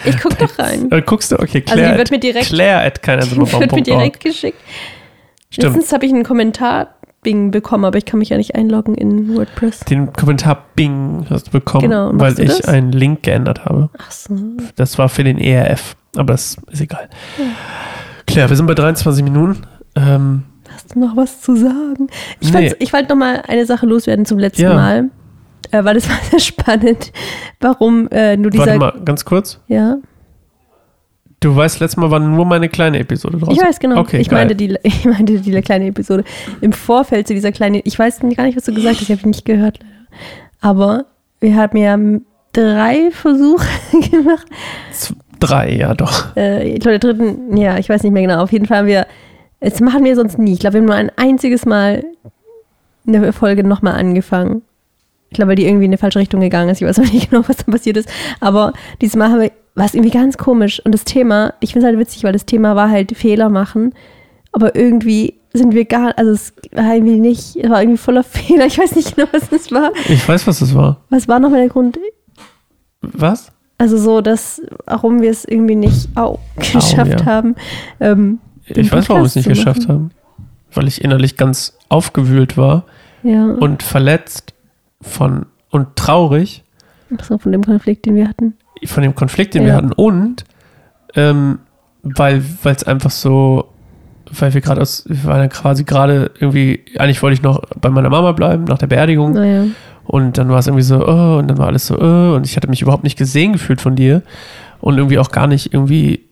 Ich 0.05 0.21
guck 0.21 0.39
doch 0.39 0.59
rein. 0.59 0.89
Äh, 0.91 1.03
guckst 1.03 1.33
du, 1.33 1.37
okay, 1.39 1.63
Also 1.67 1.75
Claire, 1.75 1.93
die 1.93 1.99
wird 1.99 2.11
mir 2.11 2.21
direkt, 2.21 2.47
Claire 2.47 2.85
at 2.85 3.01
die 3.07 3.37
wird 3.37 3.73
mir 3.73 3.83
direkt 3.83 4.21
geschickt. 4.21 4.59
Stimmt. 5.51 5.75
Letztens 5.75 5.93
habe 5.93 6.07
ich 6.07 6.13
einen 6.13 6.25
Kommentar 6.25 6.95
Bing 7.23 7.53
bekommen, 7.53 7.85
aber 7.85 7.99
ich 7.99 8.05
kann 8.05 8.19
mich 8.19 8.31
ja 8.31 8.37
nicht 8.37 8.57
einloggen 8.57 8.95
in 8.97 9.37
WordPress. 9.37 9.81
Den 9.81 10.13
Kommentar 10.13 10.65
Bing 10.75 11.25
hast 11.31 11.49
du 11.49 11.51
bekommen, 11.53 11.83
Genau, 11.85 12.11
weil 12.15 12.39
ich 12.41 12.49
das? 12.49 12.63
einen 12.63 12.91
Link 12.91 13.23
geändert 13.23 13.65
habe. 13.65 13.91
Ach 13.97 14.11
so. 14.11 14.37
Das 14.75 14.99
war 14.99 15.09
für 15.09 15.23
den 15.23 15.39
ERF, 15.39 15.95
aber 16.17 16.33
das 16.35 16.57
ist 16.71 16.81
egal. 16.81 17.09
Claire, 18.27 18.49
wir 18.51 18.57
sind 18.57 18.67
bei 18.67 18.75
23 18.75 19.23
Minuten. 19.25 19.63
Ähm, 19.97 20.45
Hast 20.73 20.95
du 20.95 21.01
noch 21.01 21.17
was 21.17 21.41
zu 21.41 21.55
sagen? 21.57 22.09
Ich, 22.41 22.53
Nee. 22.53 22.75
ich 22.79 22.93
wollte 22.93 23.09
noch 23.11 23.17
mal 23.17 23.43
eine 23.47 23.67
Sache 23.67 23.87
loswerden 23.87 24.25
zum 24.25 24.39
letzten 24.39 24.63
Ja. 24.63 24.75
Mal, 24.75 25.11
äh, 25.71 25.85
weil 25.85 25.95
das 25.95 26.09
war 26.09 26.17
sehr 26.31 26.39
spannend, 26.41 27.13
warum 27.61 28.09
äh, 28.11 28.37
nur 28.37 28.51
dieser... 28.51 28.67
warte 28.67 28.79
mal, 28.79 28.95
ganz 29.05 29.25
kurz. 29.25 29.61
Ja, 29.69 29.97
Du 31.41 31.57
weißt, 31.57 31.81
letztes 31.81 31.97
Mal 31.97 32.09
war 32.09 32.21
nur 32.21 32.47
meine 32.47 32.69
kleine 32.69 33.01
Episode 33.01 33.37
draus. 33.37 33.57
ich 33.57 33.61
weiß 33.61 33.81
genau. 33.81 33.99
Okay, 33.99 34.19
ich, 34.21 34.29
geil. 34.29 34.39
meinte 34.47 34.55
die, 34.55 34.79
ich 34.85 35.05
meinte 35.05 35.41
die 35.41 35.61
kleine 35.61 35.87
Episode. 35.89 36.23
Im 36.61 36.73
Vorfeld 36.73 37.27
zu 37.27 37.35
dieser 37.35 37.51
kleinen... 37.51 37.81
Ich 37.83 37.99
weiß 37.99 38.21
gar 38.21 38.45
nicht, 38.45 38.57
was 38.57 38.63
du 38.63 38.73
gesagt 38.73 38.95
hast, 39.01 39.03
ich 39.03 39.11
habe 39.19 39.27
nicht 39.29 39.45
gehört. 39.45 39.81
leider. 39.81 39.93
Aber 40.61 41.07
wir 41.41 41.57
haben 41.57 41.77
ja 41.77 41.99
drei 42.53 43.11
Versuche 43.11 43.67
gemacht. 44.13 44.47
Z- 44.93 45.17
Drei, 45.43 45.75
ja 45.75 45.93
doch. 45.95 46.37
Äh, 46.37 46.69
ich 46.69 46.81
glaube, 46.81 47.01
der 47.01 47.13
dritten, 47.13 47.57
ja, 47.57 47.77
ich 47.77 47.89
weiß 47.89 48.05
nicht 48.05 48.13
mehr 48.13 48.23
genau. 48.23 48.41
Auf 48.41 48.53
jeden 48.53 48.67
Fall 48.67 48.79
haben 48.79 48.87
wir, 48.87 49.09
das 49.59 49.81
machen 49.81 50.05
wir 50.05 50.15
sonst 50.15 50.39
nie. 50.39 50.53
Ich 50.53 50.61
glaube, 50.61 50.75
wir 50.75 50.81
haben 50.81 50.87
nur 50.87 50.95
ein 50.95 51.11
einziges 51.17 51.67
Mal 51.67 52.05
eine 53.07 53.33
Folge 53.33 53.65
nochmal 53.65 53.95
angefangen. 53.95 54.63
Ich 55.31 55.37
glaube, 55.37 55.51
weil 55.51 55.57
die 55.57 55.67
irgendwie 55.67 55.87
in 55.87 55.91
eine 55.91 55.99
falsche 55.99 56.21
Richtung 56.21 56.41
gegangen 56.41 56.69
ist. 56.69 56.81
Ich 56.81 56.87
weiß 56.87 57.01
auch 57.01 57.13
nicht 57.13 57.31
genau, 57.31 57.43
was 57.49 57.57
da 57.57 57.73
passiert 57.73 57.97
ist. 57.97 58.09
Aber 58.39 58.73
dieses 59.01 59.17
Mal 59.17 59.31
haben 59.31 59.41
wir, 59.41 59.51
war 59.75 59.87
es 59.87 59.95
irgendwie 59.95 60.11
ganz 60.11 60.39
komisch. 60.39 60.81
Und 60.85 60.93
das 60.93 61.03
Thema, 61.03 61.55
ich 61.59 61.73
finde 61.73 61.87
es 61.87 61.91
halt 61.91 61.99
witzig, 61.99 62.23
weil 62.23 62.33
das 62.33 62.47
Thema 62.47 62.77
war 62.77 62.89
halt 62.89 63.17
Fehler 63.17 63.49
machen. 63.49 63.95
Aber 64.53 64.77
irgendwie 64.77 65.41
sind 65.53 65.75
wir 65.75 65.87
gar, 65.87 66.17
also 66.17 66.31
es 66.31 66.53
war 66.71 66.95
irgendwie 66.95 67.19
nicht, 67.19 67.57
es 67.57 67.69
war 67.69 67.83
irgendwie 67.83 67.99
voller 67.99 68.23
Fehler. 68.23 68.67
Ich 68.67 68.79
weiß 68.79 68.95
nicht 68.95 69.17
genau, 69.17 69.27
was 69.33 69.49
das 69.49 69.73
war. 69.73 69.91
Ich 70.09 70.29
weiß, 70.29 70.47
was 70.47 70.61
das 70.61 70.73
war. 70.73 71.01
Was 71.11 71.27
war 71.27 71.41
nochmal 71.41 71.61
der 71.61 71.69
Grund? 71.69 71.99
Was? 73.01 73.51
Also 73.83 73.97
so, 73.99 74.21
dass, 74.21 74.63
warum 74.87 75.21
wir 75.23 75.31
es 75.33 75.45
irgendwie 75.45 75.75
nicht 75.75 76.09
au, 76.17 76.39
geschafft 76.57 77.19
ja. 77.21 77.25
haben. 77.27 77.57
Ähm, 77.99 78.39
Ich 78.65 78.93
weiß, 78.93 79.09
warum 79.09 79.23
wir 79.23 79.27
es 79.27 79.35
nicht 79.35 79.49
geschafft 79.49 79.89
haben. 79.89 80.13
Weil 80.73 80.87
ich 80.87 81.03
innerlich 81.03 81.37
ganz 81.37 81.77
aufgewühlt 81.89 82.57
war 82.57 82.85
Ja, 83.25 83.45
und 83.47 83.83
verletzt 83.83 84.55
von 85.01 85.47
und 85.71 85.97
traurig 85.97 86.63
so 87.23 87.39
von 87.39 87.51
dem 87.51 87.65
Konflikt, 87.65 88.07
den 88.07 88.15
wir 88.15 88.29
hatten. 88.29 88.55
von 88.85 89.03
dem 89.03 89.17
Konflikt, 89.17 89.55
den 89.55 89.63
wir 89.63 89.71
Ja. 89.71 89.75
hatten 89.79 89.91
und 89.93 90.45
ähm, 91.17 91.59
weil 92.05 92.43
es 92.63 92.85
einfach 92.85 93.11
so, 93.11 93.65
weil 94.31 94.55
wir 94.55 94.61
gerade 94.61 94.81
aus, 94.81 95.03
wir 95.09 95.25
waren 95.25 95.41
ja 95.41 95.49
quasi 95.49 95.83
gerade 95.83 96.31
irgendwie, 96.39 96.85
eigentlich 96.99 97.21
wollte 97.21 97.35
ich 97.35 97.43
noch 97.43 97.61
bei 97.81 97.91
meiner 97.91 98.11
Mama 98.11 98.31
bleiben 98.31 98.63
nach 98.65 98.79
der 98.79 98.87
Beerdigung. 98.87 99.35
Und 100.05 100.39
dann 100.39 100.49
war 100.49 100.59
es 100.59 100.67
irgendwie 100.67 100.83
so, 100.85 101.07
oh, 101.07 101.39
und 101.39 101.49
dann 101.49 101.59
war 101.59 101.67
alles 101.69 101.87
so, 101.87 101.99
oh, 101.99 102.35
und 102.35 102.47
ich 102.47 102.57
hatte 102.57 102.69
mich 102.69 102.83
überhaupt 102.83 103.05
nicht 103.05 103.19
gesehen 103.19 103.53
gefühlt 103.53 103.81
von 103.81 103.95
dir 103.97 104.23
und 104.81 104.97
irgendwie 104.99 105.19
auch 105.19 105.31
gar 105.31 105.47
nicht 105.47 105.73
irgendwie, 105.73 106.25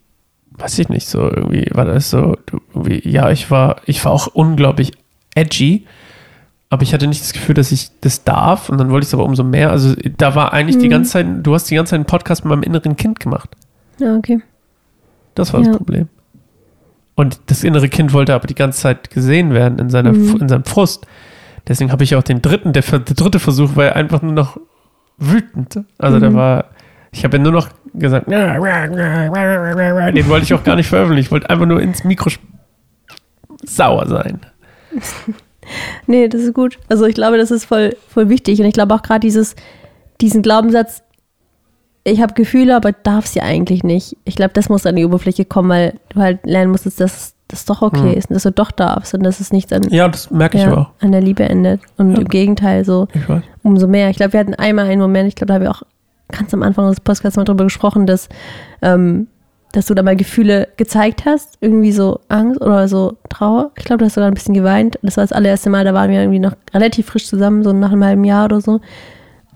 weiß 0.52 0.78
ich 0.78 0.88
nicht, 0.88 1.06
so 1.08 1.20
irgendwie 1.30 1.68
war 1.72 1.84
das 1.84 2.10
so, 2.10 2.36
irgendwie, 2.74 3.08
ja, 3.08 3.30
ich 3.30 3.50
war, 3.50 3.76
ich 3.86 4.04
war 4.04 4.12
auch 4.12 4.26
unglaublich 4.28 4.92
edgy, 5.34 5.86
aber 6.68 6.82
ich 6.82 6.92
hatte 6.94 7.06
nicht 7.06 7.20
das 7.20 7.32
Gefühl, 7.32 7.54
dass 7.54 7.72
ich 7.72 7.90
das 8.00 8.24
darf 8.24 8.68
und 8.68 8.78
dann 8.78 8.90
wollte 8.90 9.04
ich 9.04 9.08
es 9.08 9.14
aber 9.14 9.24
umso 9.24 9.42
mehr. 9.42 9.70
Also 9.70 9.94
da 10.18 10.34
war 10.34 10.52
eigentlich 10.52 10.78
die 10.78 10.86
Mhm. 10.86 10.90
ganze 10.90 11.10
Zeit, 11.12 11.26
du 11.42 11.54
hast 11.54 11.70
die 11.70 11.74
ganze 11.74 11.90
Zeit 11.90 11.98
einen 11.98 12.04
Podcast 12.06 12.44
mit 12.44 12.50
meinem 12.50 12.62
inneren 12.62 12.96
Kind 12.96 13.18
gemacht. 13.20 13.50
Ja, 13.98 14.16
okay. 14.16 14.40
Das 15.34 15.52
war 15.52 15.60
Ja. 15.60 15.68
das 15.68 15.76
Problem. 15.76 16.08
Und 17.16 17.40
das 17.46 17.64
innere 17.64 17.88
Kind 17.88 18.12
wollte 18.12 18.34
aber 18.34 18.46
die 18.46 18.54
ganze 18.54 18.80
Zeit 18.80 19.10
gesehen 19.10 19.52
werden 19.52 19.78
in, 19.78 19.90
seiner, 19.90 20.12
Mhm. 20.12 20.38
in 20.40 20.48
seinem 20.48 20.64
Frust. 20.64 21.06
Deswegen 21.68 21.92
habe 21.92 22.04
ich 22.04 22.14
auch 22.16 22.22
den 22.22 22.42
dritten, 22.42 22.72
der, 22.72 22.82
der 22.82 23.00
dritte 23.00 23.38
Versuch 23.38 23.76
war 23.76 23.94
einfach 23.96 24.22
nur 24.22 24.32
noch 24.32 24.58
wütend. 25.18 25.80
Also 25.98 26.18
der 26.18 26.30
Mhm. 26.30 26.34
war, 26.34 26.64
ich 27.12 27.24
habe 27.24 27.36
ja 27.36 27.42
nur 27.42 27.52
noch 27.52 27.68
gesagt, 27.94 28.26
den 28.28 28.38
wollte 30.28 30.44
ich 30.44 30.54
auch 30.54 30.64
gar 30.64 30.76
nicht 30.76 30.88
veröffentlichen. 30.88 31.26
Ich 31.26 31.30
wollte 31.32 31.50
einfach 31.50 31.66
nur 31.66 31.80
ins 31.80 32.04
Mikro 32.04 32.30
sauer 33.64 34.06
sein. 34.08 34.40
Nee, 36.08 36.26
das 36.26 36.40
ist 36.40 36.52
gut. 36.54 36.78
Also 36.88 37.04
ich 37.06 37.14
glaube, 37.14 37.38
das 37.38 37.52
ist 37.52 37.64
voll, 37.66 37.94
voll 38.08 38.28
wichtig. 38.28 38.58
Und 38.58 38.66
ich 38.66 38.72
glaube 38.72 38.92
auch 38.92 39.02
gerade 39.02 39.20
dieses, 39.20 39.54
diesen 40.20 40.42
Glaubenssatz, 40.42 41.04
ich 42.02 42.20
habe 42.20 42.34
Gefühle, 42.34 42.74
aber 42.74 42.90
darf 42.90 43.26
sie 43.26 43.40
eigentlich 43.40 43.84
nicht. 43.84 44.16
Ich 44.24 44.34
glaube, 44.34 44.52
das 44.52 44.68
muss 44.68 44.84
an 44.84 44.96
die 44.96 45.04
Oberfläche 45.04 45.44
kommen, 45.44 45.68
weil 45.70 45.94
du 46.08 46.20
halt 46.20 46.44
lernen 46.44 46.72
musst, 46.72 46.86
dass 46.98 47.34
das 47.50 47.64
doch 47.64 47.82
okay 47.82 48.00
Mhm. 48.12 48.14
ist 48.14 48.30
und 48.30 48.34
dass 48.34 48.42
du 48.44 48.52
doch 48.52 48.70
darfst 48.70 49.14
und 49.14 49.22
dass 49.22 49.40
es 49.40 49.52
nichts 49.52 49.72
an, 49.72 49.82
Ja, 49.90 50.08
das 50.08 50.30
merke 50.30 50.56
ich 50.58 50.64
ja, 50.64 50.72
auch. 50.76 50.90
an 51.00 51.12
der 51.12 51.20
Liebe 51.20 51.42
endet. 51.44 51.80
Und 51.98 52.12
Ja. 52.12 52.18
im 52.20 52.28
Gegenteil, 52.28 52.84
so 52.84 53.08
umso 53.62 53.86
mehr. 53.88 54.10
Ich 54.10 54.16
glaube, 54.16 54.32
wir 54.34 54.40
hatten 54.40 54.54
einmal 54.54 54.86
einen 54.86 55.00
Moment, 55.00 55.28
ich 55.28 55.34
glaube, 55.34 55.48
da 55.48 55.54
haben 55.54 55.62
wir 55.62 55.70
auch 55.70 55.82
ganz 56.28 56.54
am 56.54 56.62
Anfang 56.62 56.88
des 56.88 57.00
Podcasts 57.00 57.36
mal 57.36 57.44
drüber 57.44 57.64
gesprochen, 57.64 58.06
dass, 58.06 58.28
ähm, 58.82 59.26
dass 59.72 59.86
du 59.86 59.94
da 59.94 60.02
mal 60.02 60.16
Gefühle 60.16 60.68
gezeigt 60.76 61.24
hast, 61.26 61.56
irgendwie 61.60 61.92
so 61.92 62.20
Angst 62.28 62.60
oder 62.60 62.88
so 62.88 63.16
Trauer. 63.28 63.70
Ich 63.76 63.84
glaube, 63.84 63.98
du 63.98 64.04
hast 64.06 64.14
sogar 64.14 64.28
ein 64.30 64.34
bisschen 64.34 64.54
geweint. 64.54 64.98
Das 65.02 65.16
war 65.16 65.24
das 65.24 65.32
allererste 65.32 65.70
Mal, 65.70 65.84
da 65.84 65.94
waren 65.94 66.10
wir 66.10 66.20
irgendwie 66.20 66.38
noch 66.40 66.54
relativ 66.74 67.06
frisch 67.06 67.26
zusammen, 67.26 67.62
so 67.62 67.72
nach 67.72 67.92
einem 67.92 68.04
halben 68.04 68.24
Jahr 68.24 68.46
oder 68.46 68.60
so. 68.60 68.80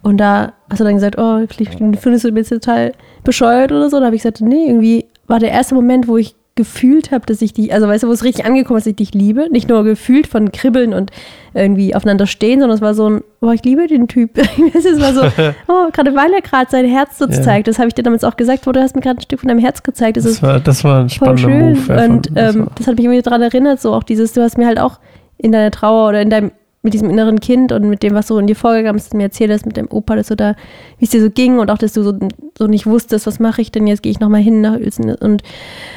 Und 0.03 0.19
da 0.19 0.53
hast 0.69 0.81
du 0.81 0.85
dann 0.85 0.95
gesagt, 0.95 1.17
oh, 1.19 1.41
vielleicht 1.49 1.79
findest 1.79 2.25
du 2.25 2.31
mich 2.33 2.49
jetzt 2.49 2.65
total 2.65 2.93
bescheuert 3.25 3.73
oder 3.73 3.89
so. 3.89 3.99
Da 4.01 4.07
habe 4.07 4.17
ich 4.17 4.23
gesagt, 4.23 4.41
nee, 4.41 4.67
irgendwie 4.67 5.07
war 5.27 5.39
der 5.39 5.51
erste 5.51 5.75
Moment, 5.75 6.07
wo 6.09 6.17
ich 6.19 6.37
gefühlt 6.57 7.11
habe, 7.11 7.27
dass 7.27 7.43
ich 7.43 7.53
dich, 7.53 7.73
also 7.73 7.89
weißt 7.89 8.05
du, 8.05 8.09
wo 8.09 8.13
es 8.13 8.23
richtig 8.23 8.45
angekommen 8.47 8.79
ist, 8.79 8.85
dass 8.85 8.91
ich 8.93 8.97
dich 8.97 9.13
liebe. 9.15 9.49
Nicht 9.51 9.69
nur 9.69 9.83
gefühlt 9.83 10.27
von 10.29 10.53
Kribbeln 10.53 10.95
und 10.95 11.11
irgendwie 11.53 11.95
aufeinander 11.97 12.27
stehen, 12.27 12.61
sondern 12.61 12.77
es 12.77 12.81
war 12.83 12.95
so 12.95 13.09
ein, 13.11 13.23
oh, 13.41 13.51
ich 13.51 13.65
liebe 13.65 13.87
den 13.89 14.07
Typ. 14.07 14.39
es 14.75 15.01
war 15.01 15.13
so, 15.15 15.23
oh, 15.69 15.91
gerade 15.93 16.15
weil 16.15 16.33
er 16.33 16.43
gerade 16.43 16.71
sein 16.71 16.85
Herz 16.87 17.19
so 17.19 17.27
Ja. 17.27 17.43
zeigt. 17.43 17.67
Das 17.67 17.79
habe 17.79 17.89
ich 17.89 17.95
dir 17.95 18.03
damals 18.05 18.23
auch 18.23 18.37
gesagt, 18.37 18.67
wo 18.69 18.73
du 18.73 18.81
hast 18.81 18.95
mir 18.95 19.03
gerade 19.03 19.19
ein 19.19 19.23
Stück 19.23 19.41
von 19.41 19.49
deinem 19.49 19.59
Herz 19.61 19.83
gezeigt. 19.83 20.17
Das, 20.17 20.25
Das 20.25 20.33
ist 20.35 20.43
war, 20.43 20.61
das 20.61 20.85
war 20.85 21.01
ein 21.01 21.09
spannender 21.11 21.43
schön. 21.43 21.59
Move. 21.75 21.93
ja, 21.93 22.05
und 22.05 22.27
von- 22.29 22.35
das 22.35 22.55
ähm, 22.55 22.67
das 22.77 22.87
hat 22.87 22.97
mich 22.97 23.05
irgendwie 23.05 23.23
daran 23.23 23.43
erinnert, 23.43 23.81
so 23.81 23.93
auch 23.93 24.05
dieses, 24.05 24.33
du 24.33 24.43
hast 24.43 24.57
mir 24.57 24.67
halt 24.67 24.79
auch 24.79 25.01
in 25.39 25.51
deiner 25.51 25.73
Trauer 25.73 26.09
oder 26.11 26.23
in 26.23 26.31
deinem, 26.31 26.53
mit 26.85 26.95
diesem 26.95 27.11
inneren 27.11 27.41
Kind 27.41 27.73
und 27.73 27.89
mit 27.89 28.03
dem, 28.03 28.15
was 28.15 28.29
so 28.29 28.39
in 28.39 28.47
dir 28.47 28.55
vorgegangen 28.55 28.99
ist, 28.99 29.15
mir 29.15 29.25
erzählt 29.25 29.51
hast, 29.51 29.65
mit 29.67 29.77
deinem 29.77 29.89
Opa, 29.91 30.17
dass 30.17 30.29
du 30.29 30.37
da, 30.37 30.55
wie 30.99 31.07
es 31.07 31.11
dir 31.11 31.23
so 31.23 31.31
ging 31.31 31.59
und 31.59 31.71
auch, 31.71 31.79
dass 31.79 31.95
du 31.95 32.03
so, 32.03 32.17
so 32.57 32.67
nicht 32.67 32.87
wusstest, 32.87 33.27
was 33.27 33.41
mache 33.41 33.63
ich 33.63 33.73
denn 33.73 33.87
jetzt, 33.87 34.03
gehe 34.03 34.13
ich 34.13 34.21
nochmal 34.21 34.43
hin 34.43 34.61
nach 34.61 34.75
Uelzen? 34.75 35.15
Und 35.15 35.43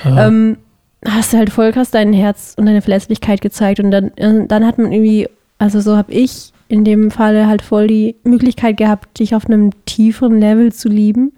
ähm, 0.06 0.58
hast 1.06 1.34
du 1.34 1.38
halt 1.38 1.50
voll 1.50 1.74
krass 1.74 1.92
dein 1.92 2.14
Herz 2.14 2.56
und 2.58 2.66
deine 2.66 2.82
Verletzlichkeit 2.82 3.42
gezeigt 3.42 3.80
und 3.82 3.92
dann, 3.92 4.12
äh, 4.16 4.48
dann 4.48 4.66
hat 4.66 4.78
man 4.78 4.92
irgendwie, 4.92 5.28
also 5.58 5.82
so 5.82 5.98
habe 5.98 6.14
ich 6.14 6.54
in 6.70 6.84
dem 6.84 7.12
Falle 7.12 7.48
halt 7.48 7.62
voll 7.62 7.88
die 7.88 8.16
Möglichkeit 8.24 8.78
gehabt, 8.78 9.20
dich 9.20 9.36
auf 9.36 9.46
einem 9.46 9.72
tieferen 9.86 10.40
Level 10.40 10.72
zu 10.72 10.90
lieben, 10.90 11.34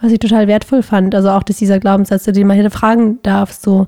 was 0.00 0.12
ich 0.12 0.18
total 0.18 0.46
wertvoll 0.46 0.82
fand. 0.82 1.14
Also 1.14 1.30
auch, 1.30 1.42
dass 1.42 1.56
dieser 1.56 1.78
Glaubenssatz, 1.78 2.24
den 2.24 2.46
man 2.46 2.56
hinterfragen 2.56 3.18
darf, 3.22 3.52
so, 3.52 3.86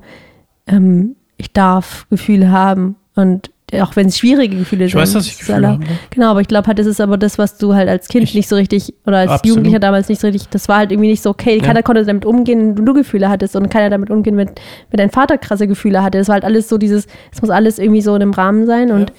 ähm, 0.67 1.15
ich 1.37 1.51
darf 1.51 2.05
Gefühle 2.09 2.51
haben 2.51 2.95
und 3.15 3.51
auch 3.81 3.95
wenn 3.95 4.07
es 4.07 4.17
schwierige 4.17 4.57
Gefühle 4.57 4.85
ich 4.85 4.91
sind. 4.91 5.01
weiß, 5.01 5.13
dass 5.13 5.25
ich 5.27 5.39
Gefühle 5.39 5.67
habe. 5.67 5.83
Genau, 6.11 6.31
aber 6.31 6.41
ich 6.41 6.47
glaube 6.47 6.67
halt, 6.67 6.77
das 6.79 6.85
ist 6.85 7.01
aber 7.01 7.17
das, 7.17 7.37
was 7.37 7.57
du 7.57 7.73
halt 7.73 7.89
als 7.89 8.07
Kind 8.07 8.23
Ich- 8.25 8.35
nicht 8.35 8.47
so 8.49 8.55
richtig 8.55 8.93
oder 9.05 9.17
als 9.19 9.31
Absolut. 9.31 9.47
Jugendlicher 9.57 9.79
damals 9.79 10.09
nicht 10.09 10.21
so 10.21 10.27
richtig, 10.27 10.49
das 10.49 10.67
war 10.69 10.77
halt 10.77 10.91
irgendwie 10.91 11.09
nicht 11.09 11.23
so 11.23 11.29
okay. 11.29 11.57
Ja. 11.57 11.63
Keiner 11.63 11.83
konnte 11.83 12.05
damit 12.05 12.25
umgehen, 12.25 12.77
wenn 12.77 12.85
du 12.85 12.93
Gefühle 12.93 13.29
hattest 13.29 13.55
und 13.55 13.69
keiner 13.69 13.89
damit 13.89 14.09
umgehen, 14.09 14.37
wenn, 14.37 14.47
wenn 14.49 14.97
dein 14.97 15.09
Vater 15.09 15.37
krasse 15.37 15.67
Gefühle 15.67 16.03
hatte. 16.03 16.17
Das 16.17 16.27
war 16.27 16.33
halt 16.33 16.45
alles 16.45 16.69
so 16.69 16.77
dieses, 16.77 17.07
es 17.31 17.41
muss 17.41 17.49
alles 17.49 17.79
irgendwie 17.79 18.01
so 18.01 18.15
in 18.15 18.21
einem 18.21 18.33
Rahmen 18.33 18.65
sein 18.65 18.91
und 18.91 19.11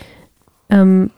ähm, 0.71 1.11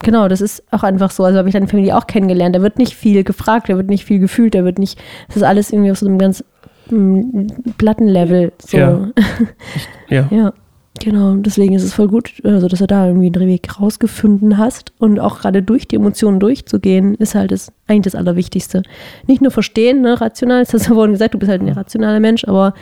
genau, 0.00 0.28
das 0.28 0.40
ist 0.40 0.62
auch 0.70 0.82
einfach 0.82 1.10
so. 1.10 1.24
Also 1.24 1.38
habe 1.38 1.48
ich 1.48 1.52
deine 1.54 1.68
Familie 1.68 1.96
auch 1.96 2.06
kennengelernt. 2.06 2.54
Da 2.56 2.62
wird 2.62 2.78
nicht 2.78 2.94
viel 2.94 3.24
gefragt, 3.24 3.68
da 3.68 3.76
wird 3.76 3.88
nicht 3.88 4.04
viel 4.04 4.18
gefühlt, 4.18 4.54
da 4.54 4.64
wird 4.64 4.78
nicht, 4.78 4.98
das 5.28 5.36
ist 5.36 5.42
alles 5.42 5.70
irgendwie 5.72 5.90
auf 5.90 5.98
so 5.98 6.06
einem 6.06 6.18
ganz 6.18 6.44
mm, 6.90 7.46
Plattenlevel. 7.78 8.52
So. 8.64 8.76
Ja. 8.76 9.08
Ja. 10.10 10.28
Ja, 10.30 10.52
genau. 11.00 11.34
Deswegen 11.36 11.74
ist 11.74 11.82
es 11.82 11.94
voll 11.94 12.08
gut, 12.08 12.32
also 12.44 12.68
dass 12.68 12.78
du 12.78 12.86
da 12.86 13.06
irgendwie 13.06 13.26
einen 13.34 13.48
Weg 13.48 13.80
rausgefunden 13.80 14.58
hast 14.58 14.92
und 14.98 15.18
auch 15.20 15.40
gerade 15.40 15.62
durch 15.62 15.88
die 15.88 15.96
Emotionen 15.96 16.40
durchzugehen, 16.40 17.14
ist 17.16 17.34
halt 17.34 17.50
das, 17.50 17.72
eigentlich 17.86 18.12
das 18.12 18.14
Allerwichtigste. 18.14 18.82
Nicht 19.26 19.42
nur 19.42 19.50
verstehen, 19.50 20.00
ne, 20.02 20.20
rational, 20.20 20.64
das 20.64 20.74
hast 20.74 20.88
du 20.88 20.94
vorhin 20.94 21.12
gesagt, 21.12 21.34
du 21.34 21.38
bist 21.38 21.50
halt 21.50 21.62
ein 21.62 21.68
rationaler 21.68 22.20
Mensch, 22.20 22.44
aber 22.44 22.74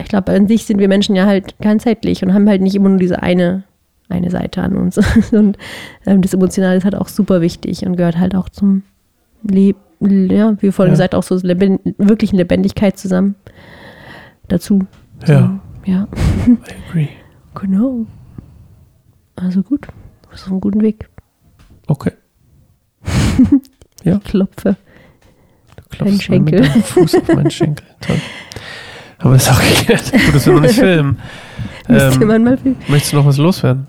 ich 0.00 0.06
glaube, 0.08 0.32
an 0.32 0.48
sich 0.48 0.64
sind 0.66 0.78
wir 0.78 0.88
Menschen 0.88 1.14
ja 1.14 1.26
halt 1.26 1.54
ganzheitlich 1.60 2.22
und 2.24 2.34
haben 2.34 2.48
halt 2.48 2.60
nicht 2.62 2.74
immer 2.74 2.88
nur 2.88 2.98
diese 2.98 3.22
eine, 3.22 3.62
eine 4.08 4.30
Seite 4.30 4.60
an 4.62 4.76
uns. 4.76 4.98
und 5.32 5.56
ähm, 6.06 6.20
das 6.20 6.34
Emotionale 6.34 6.76
ist 6.76 6.84
halt 6.84 6.96
auch 6.96 7.08
super 7.08 7.40
wichtig 7.40 7.86
und 7.86 7.96
gehört 7.96 8.18
halt 8.18 8.34
auch 8.34 8.48
zum 8.48 8.82
Leben, 9.48 9.78
ja, 10.00 10.56
wie 10.60 10.72
vorhin 10.72 10.90
Ja. 10.90 10.94
gesagt, 10.94 11.14
auch 11.14 11.22
so 11.22 11.36
leben, 11.36 11.78
wirklich 11.98 12.32
eine 12.32 12.38
Lebendigkeit 12.42 12.98
zusammen 12.98 13.36
dazu. 14.48 14.80
Ja, 15.26 15.58
Ja. 15.86 16.08
I 16.46 16.56
agree. 16.90 17.08
Genau. 17.54 18.06
Also 19.36 19.62
gut. 19.62 19.86
Das 20.30 20.42
ist 20.42 20.48
ein 20.48 20.60
guter 20.60 20.80
Weg. 20.80 21.08
Okay. 21.86 22.12
Klopfe. 24.24 24.76
Du 25.76 25.82
klopfst 25.90 26.22
Schenkel. 26.22 26.60
mit 26.60 26.70
deinem 26.70 26.82
Fuß 26.82 27.14
auf 27.16 27.28
meinen 27.28 27.50
Schenkel. 27.50 27.86
Toll. 28.00 28.20
Aber 29.18 29.36
ist 29.36 29.50
auch 29.50 29.60
geklärt. 29.60 30.12
Gut, 30.12 30.34
dass 30.34 30.46
wir 30.46 30.54
noch 30.54 30.60
nicht 30.60 30.74
filmen. 30.78 31.18
Ähm, 31.88 32.26
man 32.26 32.44
mal 32.44 32.58
filmen. 32.58 32.76
möchtest 32.88 33.12
du 33.12 33.16
noch 33.16 33.26
was 33.26 33.38
loswerden? 33.38 33.86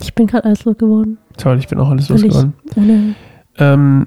Ich 0.00 0.14
bin 0.14 0.26
gerade 0.26 0.44
alles 0.44 0.64
los 0.64 0.76
geworden. 0.76 1.18
Toll, 1.36 1.58
ich 1.58 1.68
bin 1.68 1.78
auch 1.78 1.90
alles 1.90 2.06
Völlig 2.06 2.24
losgeworden. 2.24 2.54
Ohne. 2.76 3.14
Ähm, 3.58 4.06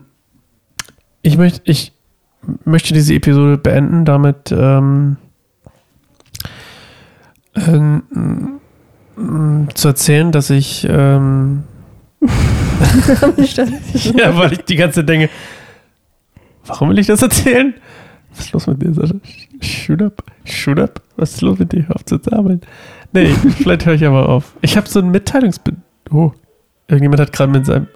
ich, 1.21 1.38
möchte, 1.38 1.62
ich 1.65 1.93
möchte 2.65 2.93
diese 2.93 3.13
Episode 3.13 3.58
beenden, 3.58 4.06
damit 4.06 4.52
ähm, 4.52 5.17
ähm, 7.56 8.60
zu 9.74 9.88
erzählen, 9.88 10.32
dass 10.32 10.50
ich 10.50 10.88
ähm, 10.90 11.64
ja, 14.16 14.38
weil 14.38 14.54
ich 14.54 14.66
die 14.66 14.76
ganze 14.76 15.00
Zeit 15.02 15.10
denke, 15.10 15.30
warum 16.66 16.90
will 16.90 17.00
ich 17.00 17.08
das 17.08 17.22
erzählen? 17.22 17.74
Was 18.30 18.46
ist 18.46 18.54
los 18.54 18.68
mit 18.68 18.82
dir, 18.82 18.94
Sascha? 18.94 19.16
Shoot 19.62 20.02
up, 20.02 20.24
shoot 20.46 20.80
up. 20.80 21.02
Was 21.16 21.34
ist 21.34 21.42
los 21.42 21.58
mit 21.58 21.72
dir? 21.72 21.88
Hör 21.88 21.96
auf 21.96 22.06
zu 22.06 22.20
sammeln. 22.22 22.62
Nee, 23.14 23.28
vielleicht 23.58 23.86
höre 23.86 23.96
ich 23.96 24.06
aber 24.06 24.30
auf. 24.30 24.54
Ich 24.62 24.78
habe 24.78 24.88
so 24.88 25.00
ein 25.00 25.10
Mitteilungsbild. 25.10 25.78
Oh, 26.12 26.32
irgendjemand 26.88 27.22
hat 27.22 27.34
gerade 27.34 27.52
mit 27.52 27.66
seinem. 27.66 27.88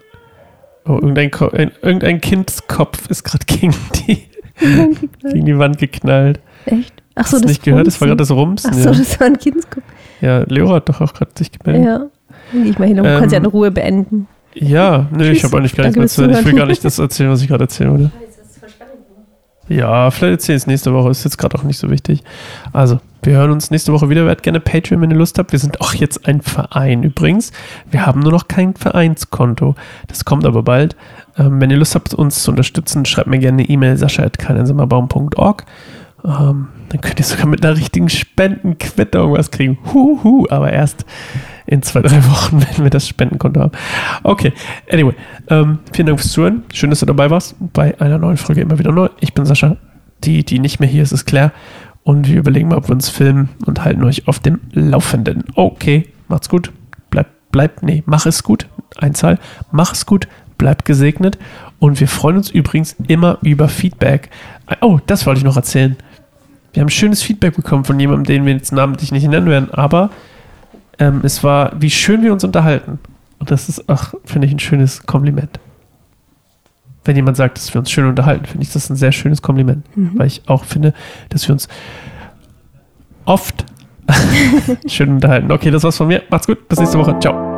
Oh, 0.84 0.94
irgendein, 0.94 1.30
Ko 1.30 1.48
ein, 1.50 1.70
irgendein 1.80 2.20
Kindskopf 2.20 3.08
ist 3.08 3.22
gerade 3.22 3.46
gegen 3.46 3.72
die, 3.94 4.26
gegen 4.58 5.46
die 5.46 5.58
Wand 5.58 5.78
geknallt. 5.78 6.40
Echt? 6.66 7.01
Ach 7.14 7.22
Hast 7.24 7.30
so, 7.30 7.36
du 7.36 7.42
das 7.42 7.50
nicht 7.50 7.62
gehört? 7.62 7.86
Das 7.86 8.00
war 8.00 8.08
gerade 8.08 8.28
Rumsen. 8.32 8.70
das 8.70 8.78
Rumsen. 8.78 8.90
Ach 8.90 8.94
so, 8.94 8.98
ja. 8.98 8.98
das 8.98 9.20
war 9.20 9.26
ein 9.26 9.38
Kindskopf. 9.38 9.84
ja, 10.20 10.40
Leo 10.48 10.70
hat 10.72 10.88
doch 10.88 11.00
auch 11.00 11.12
gerade 11.12 11.30
sich 11.36 11.50
gemeldet. 11.52 11.86
Ja. 11.86 11.98
Dann 11.98 12.62
gehe 12.62 12.70
ich 12.72 12.78
mal 12.78 12.88
hin 12.88 13.00
und 13.00 13.06
Ähm, 13.06 13.18
kannst 13.18 13.32
ja 13.32 13.38
in 13.38 13.46
Ruhe 13.46 13.70
beenden. 13.70 14.26
Ja, 14.54 15.06
nee, 15.10 15.30
ich 15.30 15.44
habe 15.44 15.56
eigentlich 15.56 15.74
gar 15.74 15.84
nichts 15.84 15.96
mehr 15.98 16.08
zu 16.08 16.22
erzählen. 16.22 16.40
Ich 16.40 16.46
will 16.46 16.54
gar 16.58 16.66
nicht 16.66 16.84
das 16.84 16.98
erzählen, 16.98 17.30
was 17.30 17.40
ich 17.42 17.48
gerade 17.48 17.64
erzählen 17.64 17.90
wollte. 17.90 18.10
Ja, 19.68 20.10
vielleicht 20.10 20.32
erzähle 20.32 20.56
ich 20.56 20.62
es 20.62 20.66
nächste 20.66 20.92
Woche. 20.92 21.08
Ist 21.10 21.24
jetzt 21.24 21.38
gerade 21.38 21.56
auch 21.56 21.62
nicht 21.62 21.78
so 21.78 21.88
wichtig. 21.88 22.22
Also, 22.72 23.00
wir 23.22 23.34
hören 23.34 23.52
uns 23.52 23.70
nächste 23.70 23.92
Woche 23.92 24.10
wieder. 24.10 24.26
Werdet 24.26 24.42
gerne 24.42 24.60
Patreon, 24.60 25.00
wenn 25.00 25.10
ihr 25.10 25.16
Lust 25.16 25.38
habt. 25.38 25.52
Wir 25.52 25.58
sind 25.58 25.80
auch 25.80 25.94
jetzt 25.94 26.26
ein 26.26 26.42
Verein 26.42 27.02
übrigens. 27.04 27.52
Wir 27.90 28.04
haben 28.04 28.20
nur 28.20 28.32
noch 28.32 28.48
kein 28.48 28.74
Vereinskonto. 28.74 29.74
Das 30.08 30.24
kommt 30.24 30.44
aber 30.44 30.62
bald. 30.62 30.96
Ähm, 31.38 31.60
wenn 31.60 31.70
ihr 31.70 31.76
Lust 31.78 31.94
habt, 31.94 32.12
uns 32.12 32.42
zu 32.42 32.50
unterstützen, 32.50 33.04
schreibt 33.06 33.28
mir 33.28 33.38
gerne 33.38 33.62
eine 33.62 33.68
E-Mail, 33.70 33.96
sascha.keineinsamerbaum.org. 33.96 35.64
Ähm, 36.24 36.68
dann 36.88 37.00
könnt 37.00 37.18
ihr 37.18 37.24
sogar 37.24 37.46
mit 37.46 37.64
einer 37.64 37.76
richtigen 37.76 38.08
Spendenquittung 38.08 39.32
was 39.32 39.50
kriegen. 39.50 39.78
Huhu, 39.92 40.46
aber 40.50 40.72
erst 40.72 41.04
in 41.66 41.82
zwei, 41.82 42.00
drei 42.02 42.24
Wochen, 42.26 42.62
wenn 42.76 42.84
wir 42.84 42.90
das 42.90 43.08
Spendenkonto 43.08 43.60
haben. 43.60 43.72
Okay, 44.22 44.52
anyway. 44.90 45.14
Ähm, 45.48 45.78
vielen 45.92 46.06
Dank 46.06 46.20
fürs 46.20 46.32
Zuhören. 46.32 46.62
Schön, 46.72 46.90
dass 46.90 47.00
du 47.00 47.06
dabei 47.06 47.30
warst. 47.30 47.56
Bei 47.58 47.98
einer 48.00 48.18
neuen 48.18 48.36
Folge 48.36 48.60
immer 48.60 48.78
wieder 48.78 48.92
neu. 48.92 49.08
Ich 49.20 49.34
bin 49.34 49.44
Sascha. 49.44 49.76
Die, 50.24 50.44
die 50.44 50.60
nicht 50.60 50.78
mehr 50.78 50.88
hier 50.88 51.02
ist, 51.02 51.12
ist 51.12 51.24
Claire. 51.24 51.52
Und 52.04 52.28
wir 52.28 52.38
überlegen 52.38 52.68
mal, 52.68 52.78
ob 52.78 52.88
wir 52.88 52.94
uns 52.94 53.08
filmen 53.08 53.48
und 53.66 53.84
halten 53.84 54.04
euch 54.04 54.28
auf 54.28 54.38
dem 54.38 54.60
Laufenden. 54.72 55.44
Okay, 55.54 56.08
macht's 56.28 56.48
gut. 56.48 56.72
Bleibt, 57.10 57.50
bleibt, 57.52 57.82
nee, 57.82 58.02
mach 58.06 58.26
es 58.26 58.42
gut. 58.42 58.66
Einzahl. 58.98 59.38
Mach 59.70 59.92
es 59.92 60.06
gut. 60.06 60.28
Bleibt 60.58 60.84
gesegnet. 60.84 61.38
Und 61.78 62.00
wir 62.00 62.08
freuen 62.08 62.36
uns 62.36 62.50
übrigens 62.50 62.96
immer 63.08 63.38
über 63.42 63.68
Feedback. 63.68 64.30
Oh, 64.80 65.00
das 65.06 65.26
wollte 65.26 65.38
ich 65.38 65.44
noch 65.44 65.56
erzählen. 65.56 65.96
Wir 66.72 66.80
haben 66.80 66.88
schönes 66.88 67.22
Feedback 67.22 67.56
bekommen 67.56 67.84
von 67.84 67.98
jemandem, 68.00 68.24
den 68.24 68.46
wir 68.46 68.54
jetzt 68.54 68.72
namentlich 68.72 69.12
nicht 69.12 69.28
nennen 69.28 69.46
werden, 69.46 69.70
aber 69.72 70.10
ähm, 70.98 71.20
es 71.22 71.44
war, 71.44 71.72
wie 71.80 71.90
schön 71.90 72.22
wir 72.22 72.32
uns 72.32 72.44
unterhalten. 72.44 72.98
Und 73.38 73.50
das 73.50 73.68
ist, 73.68 73.84
ach, 73.88 74.14
finde 74.24 74.46
ich 74.46 74.52
ein 74.52 74.58
schönes 74.58 75.04
Kompliment. 75.04 75.58
Wenn 77.04 77.16
jemand 77.16 77.36
sagt, 77.36 77.58
dass 77.58 77.74
wir 77.74 77.80
uns 77.80 77.90
schön 77.90 78.06
unterhalten, 78.06 78.44
finde 78.44 78.62
ich 78.62 78.72
das 78.72 78.88
ein 78.88 78.96
sehr 78.96 79.12
schönes 79.12 79.42
Kompliment. 79.42 79.84
Mhm. 79.96 80.12
Weil 80.14 80.28
ich 80.28 80.42
auch 80.46 80.64
finde, 80.64 80.94
dass 81.28 81.48
wir 81.48 81.52
uns 81.52 81.68
oft 83.24 83.64
schön 84.86 85.10
unterhalten. 85.10 85.50
Okay, 85.50 85.70
das 85.70 85.82
war's 85.82 85.96
von 85.96 86.06
mir. 86.06 86.22
Macht's 86.30 86.46
gut. 86.46 86.68
Bis 86.68 86.78
nächste 86.78 86.98
Woche. 86.98 87.18
Ciao. 87.18 87.51